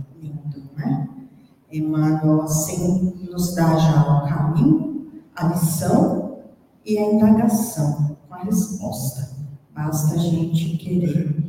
Emmanuel, 1.73 2.43
assim, 2.43 3.15
nos 3.31 3.55
dá 3.55 3.77
já 3.77 4.03
o 4.03 4.29
caminho, 4.29 5.07
a 5.35 5.49
lição 5.49 6.39
e 6.85 6.99
a 6.99 7.13
indagação 7.13 8.17
com 8.29 8.35
a 8.35 8.39
resposta. 8.39 9.31
Basta 9.75 10.15
a 10.15 10.19
gente 10.19 10.77
querer. 10.77 11.45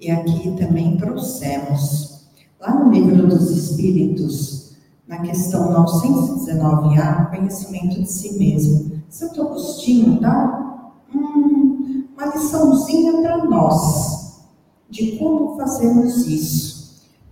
E 0.00 0.10
aqui 0.10 0.54
também 0.56 0.96
trouxemos, 0.96 2.26
lá 2.60 2.74
no 2.74 2.90
livro 2.90 3.26
dos 3.26 3.50
Espíritos, 3.50 4.76
na 5.08 5.18
questão 5.18 5.72
919A, 5.72 7.30
conhecimento 7.30 8.00
de 8.00 8.10
si 8.10 8.38
mesmo. 8.38 9.02
Santo 9.08 9.42
Agostinho 9.42 10.20
dá 10.20 10.84
hum, 11.14 12.04
uma 12.14 12.26
liçãozinha 12.26 13.20
para 13.20 13.44
nós 13.44 14.42
de 14.90 15.16
como 15.18 15.56
fazemos 15.56 16.26
isso 16.26 16.81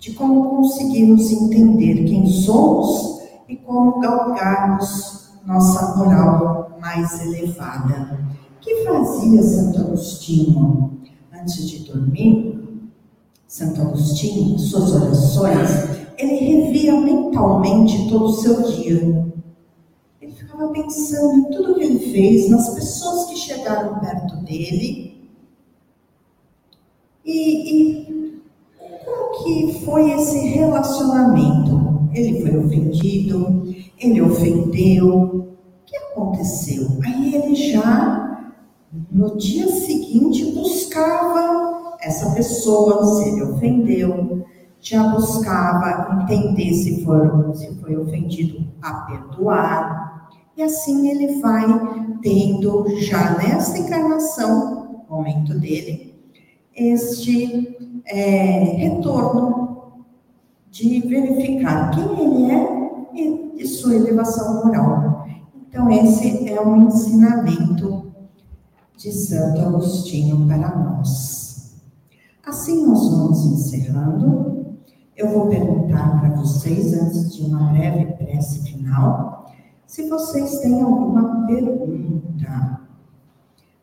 de 0.00 0.14
como 0.14 0.48
conseguirmos 0.48 1.30
entender 1.30 2.04
quem 2.06 2.26
somos 2.26 3.20
e 3.46 3.54
como 3.54 4.00
galgarmos 4.00 5.28
nossa 5.46 5.94
moral 5.94 6.78
mais 6.80 7.20
elevada. 7.20 8.18
O 8.56 8.60
que 8.60 8.82
fazia 8.84 9.42
Santo 9.42 9.80
Agostinho 9.82 10.98
antes 11.38 11.68
de 11.68 11.80
dormir? 11.80 12.58
Santo 13.46 13.82
Agostinho, 13.82 14.58
suas 14.58 14.90
orações, 14.94 15.68
ele 16.16 16.34
revia 16.34 16.98
mentalmente 16.98 18.08
todo 18.08 18.24
o 18.24 18.32
seu 18.32 18.62
dia. 18.62 19.34
Ele 20.22 20.32
ficava 20.32 20.68
pensando 20.68 21.34
em 21.34 21.50
tudo 21.50 21.74
que 21.74 21.82
ele 21.82 22.10
fez, 22.10 22.48
nas 22.48 22.70
pessoas 22.70 23.26
que 23.26 23.36
chegaram 23.36 23.98
perto 23.98 24.36
dele. 24.36 25.28
E, 27.22 28.00
e 28.06 28.39
como 29.04 29.44
que 29.44 29.84
foi 29.84 30.10
esse 30.12 30.38
relacionamento? 30.48 32.08
Ele 32.12 32.42
foi 32.42 32.56
ofendido, 32.58 33.64
ele 33.98 34.20
ofendeu, 34.20 35.08
o 35.08 35.56
que 35.86 35.96
aconteceu? 35.96 36.88
Aí 37.04 37.34
ele 37.34 37.54
já, 37.54 38.52
no 39.10 39.36
dia 39.36 39.68
seguinte, 39.68 40.52
buscava 40.52 41.96
essa 42.00 42.30
pessoa, 42.30 43.04
se 43.06 43.28
ele 43.28 43.42
ofendeu, 43.42 44.44
já 44.80 45.08
buscava 45.08 46.22
entender 46.22 46.72
se, 46.72 47.04
for, 47.04 47.54
se 47.54 47.74
foi 47.76 47.96
ofendido 47.96 48.66
a 48.80 48.92
perdoar. 49.02 50.30
E 50.56 50.62
assim 50.62 51.08
ele 51.08 51.40
vai 51.40 51.66
tendo, 52.22 52.86
já 52.96 53.36
nesta 53.38 53.78
encarnação, 53.78 55.04
momento 55.08 55.58
dele, 55.58 56.09
este 56.74 58.02
é, 58.06 58.64
retorno 58.76 60.04
de 60.70 61.00
verificar 61.00 61.90
quem 61.90 62.20
ele 62.20 62.50
é 62.50 62.90
e, 63.14 63.62
e 63.62 63.66
sua 63.66 63.94
elevação 63.94 64.64
moral. 64.64 65.26
Então, 65.68 65.90
esse 65.90 66.48
é 66.48 66.60
um 66.60 66.88
ensinamento 66.88 68.12
de 68.96 69.12
Santo 69.12 69.60
Agostinho 69.60 70.46
para 70.46 70.76
nós. 70.76 71.80
Assim, 72.46 72.86
nós 72.86 73.10
vamos 73.10 73.46
encerrando. 73.46 74.76
Eu 75.16 75.28
vou 75.28 75.48
perguntar 75.48 76.20
para 76.20 76.30
vocês, 76.30 76.94
antes 76.94 77.34
de 77.34 77.42
uma 77.42 77.72
breve 77.72 78.06
prece 78.14 78.62
final, 78.62 79.46
se 79.86 80.08
vocês 80.08 80.58
têm 80.60 80.80
alguma 80.82 81.46
pergunta. 81.46 82.80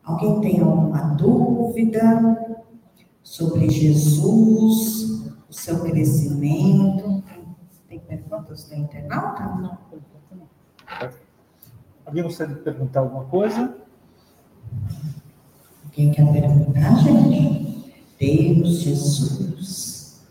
Alguém 0.04 0.40
tem 0.40 0.60
alguma 0.60 1.14
dúvida 1.14 2.47
sobre 3.28 3.68
Jesus, 3.68 5.22
o 5.48 5.52
seu 5.52 5.80
crescimento? 5.82 7.22
Tem 7.86 8.00
perguntas 8.00 8.68
da 8.68 8.76
internauta? 8.76 9.42
Não. 9.44 9.78
Alguém 12.06 12.22
gostaria 12.22 12.54
de 12.54 12.62
perguntar 12.62 13.00
alguma 13.00 13.26
coisa? 13.26 13.76
Quem 15.92 16.10
quer 16.10 16.32
perguntar, 16.32 16.96
gente? 17.00 17.94
Deus, 18.18 18.80
Jesus. 18.80 20.26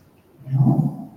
Não? 0.50 1.08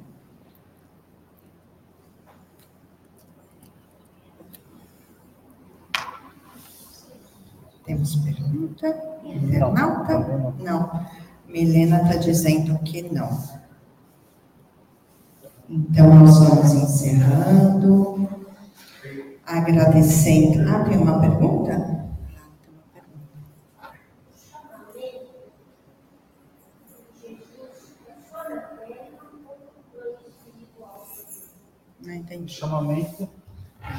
Temos 7.83 8.15
pergunta? 8.17 8.87
Internauta? 9.25 10.19
Não. 10.19 10.53
não. 10.59 11.30
Milena 11.51 12.01
está 12.03 12.15
dizendo 12.15 12.79
que 12.79 13.01
não. 13.13 13.29
Então, 15.69 16.13
nós 16.15 16.39
vamos 16.39 16.73
encerrando, 16.73 18.29
agradecendo. 19.45 20.67
Ah, 20.69 20.83
tem 20.85 20.97
uma 20.97 21.19
pergunta? 21.19 22.01
Não 32.01 32.13
entendi. 32.13 32.53
Chamamento 32.53 33.29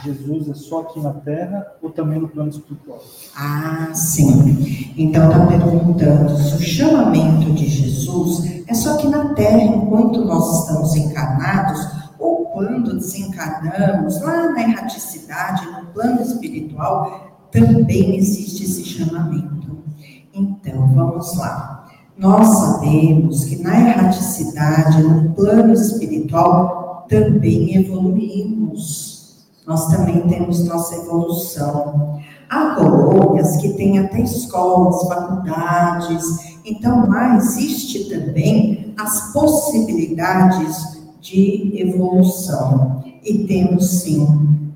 Jesus 0.02 0.48
é 0.48 0.54
só 0.54 0.80
aqui 0.80 1.00
na 1.00 1.12
Terra 1.12 1.66
ou 1.80 1.90
também 1.90 2.18
no 2.18 2.28
plano 2.28 2.50
espiritual? 2.50 3.00
Ah, 3.36 3.90
sim. 3.94 4.92
Então 4.96 5.30
está 5.30 5.46
perguntando 5.46 6.36
se 6.36 6.56
o 6.56 6.60
chamamento 6.60 7.52
de 7.52 7.66
Jesus 7.66 8.64
é 8.66 8.74
só 8.74 8.94
aqui 8.94 9.08
na 9.08 9.34
Terra 9.34 9.62
enquanto 9.62 10.24
nós 10.24 10.60
estamos 10.60 10.96
encarnados 10.96 11.86
ou 12.18 12.46
quando 12.46 12.98
desencarnamos 12.98 14.20
lá 14.22 14.50
na 14.50 14.62
erraticidade, 14.62 15.66
no 15.66 15.86
plano 15.86 16.20
espiritual, 16.22 17.48
também 17.50 18.16
existe 18.16 18.64
esse 18.64 18.84
chamamento. 18.84 19.78
Então, 20.34 20.92
vamos 20.94 21.36
lá. 21.36 21.86
Nós 22.16 22.46
sabemos 22.48 23.44
que 23.44 23.62
na 23.62 23.78
erraticidade, 23.78 25.02
no 25.02 25.32
plano 25.32 25.72
espiritual, 25.74 27.06
também 27.08 27.76
evoluímos 27.76 29.11
nós 29.66 29.88
também 29.88 30.20
temos 30.28 30.64
nossa 30.64 30.96
evolução. 30.96 32.20
Há 32.48 32.74
colônias 32.74 33.56
que 33.56 33.72
têm 33.74 33.98
até 33.98 34.20
escolas, 34.20 35.08
faculdades, 35.08 36.24
então 36.64 37.08
lá 37.08 37.36
existe 37.36 38.08
também 38.10 38.94
as 38.98 39.32
possibilidades 39.32 41.00
de 41.20 41.72
evolução. 41.76 43.02
E 43.24 43.46
temos 43.46 43.88
sim, 43.88 44.26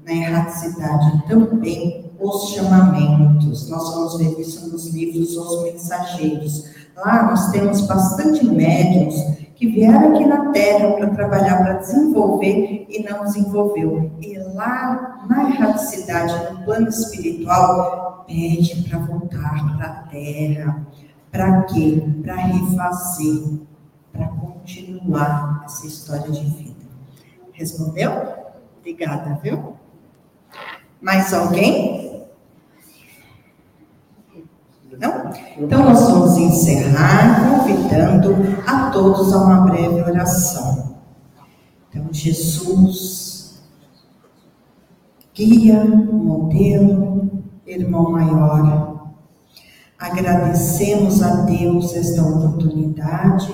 na 0.05 0.13
erraticidade 0.13 1.25
também, 1.29 2.13
os 2.19 2.51
chamamentos. 2.51 3.69
Nós 3.69 3.95
vamos 3.95 4.19
ver 4.19 4.41
isso 4.41 4.71
nos 4.71 4.87
livros 4.87 5.37
Os 5.37 5.63
Mensageiros. 5.65 6.65
Lá 6.97 7.25
nós 7.27 7.51
temos 7.51 7.83
bastante 7.83 8.47
médiums 8.47 9.15
que 9.57 9.67
vieram 9.67 10.15
aqui 10.15 10.27
na 10.27 10.53
Terra 10.53 10.93
para 10.93 11.11
trabalhar, 11.11 11.57
para 11.57 11.73
desenvolver 11.79 12.87
e 12.89 13.03
não 13.03 13.25
desenvolveu. 13.25 14.13
E 14.21 14.39
lá 14.55 15.25
na 15.29 15.49
erraticidade, 15.49 16.53
no 16.53 16.65
plano 16.65 16.89
espiritual, 16.89 18.25
pede 18.27 18.89
para 18.89 18.99
voltar 18.99 19.77
para 19.77 19.87
a 19.87 19.95
Terra. 20.11 20.87
Para 21.33 21.63
quê? 21.63 22.03
Para 22.23 22.35
refazer, 22.37 23.61
para 24.13 24.29
continuar 24.29 25.63
essa 25.65 25.87
história 25.87 26.31
de 26.31 26.45
vida. 26.45 26.87
Respondeu? 27.53 28.13
Obrigada, 28.79 29.41
viu? 29.43 29.75
Mais 31.01 31.33
alguém? 31.33 32.16
Não? 34.99 35.31
Então, 35.59 35.85
nós 35.85 36.09
vamos 36.09 36.37
encerrar 36.39 37.59
convidando 37.59 38.35
a 38.67 38.91
todos 38.91 39.33
a 39.33 39.39
uma 39.39 39.61
breve 39.63 40.03
oração. 40.03 40.97
Então, 41.91 42.07
Jesus, 42.11 43.63
guia, 45.35 45.85
modelo, 45.85 47.31
irmão 47.67 48.11
maior, 48.11 49.13
agradecemos 49.99 51.23
a 51.23 51.43
Deus 51.43 51.95
esta 51.95 52.23
oportunidade 52.23 53.53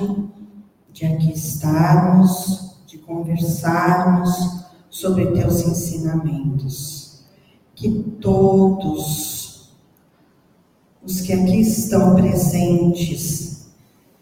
de 0.93 1.07
aqui 1.07 1.32
estarmos, 1.32 2.76
de 2.86 2.99
conversarmos 2.99 4.62
sobre 4.90 5.26
teus 5.32 5.66
ensinamentos. 5.66 7.24
Que 7.74 7.90
todos 8.20 9.32
os 11.05 11.20
que 11.20 11.32
aqui 11.32 11.61
estão 11.61 12.14
presentes 12.14 13.66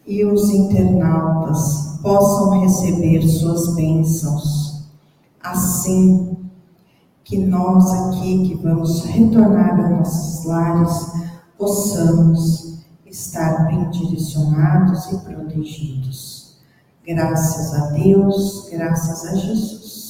e 0.05 0.25
os 0.25 0.49
internautas 0.49 1.99
possam 2.01 2.61
receber 2.61 3.27
suas 3.27 3.75
bênçãos, 3.75 4.83
assim 5.41 6.37
que 7.23 7.37
nós 7.37 7.89
aqui 7.91 8.49
que 8.49 8.55
vamos 8.55 9.05
retornar 9.05 9.79
a 9.79 9.89
nossos 9.89 10.45
lares 10.45 11.11
possamos 11.57 12.79
estar 13.05 13.67
bem 13.67 13.89
direcionados 13.89 15.05
e 15.11 15.17
protegidos. 15.17 16.57
Graças 17.05 17.73
a 17.73 17.91
Deus, 17.91 18.67
graças 18.71 19.25
a 19.25 19.35
Jesus. 19.35 20.00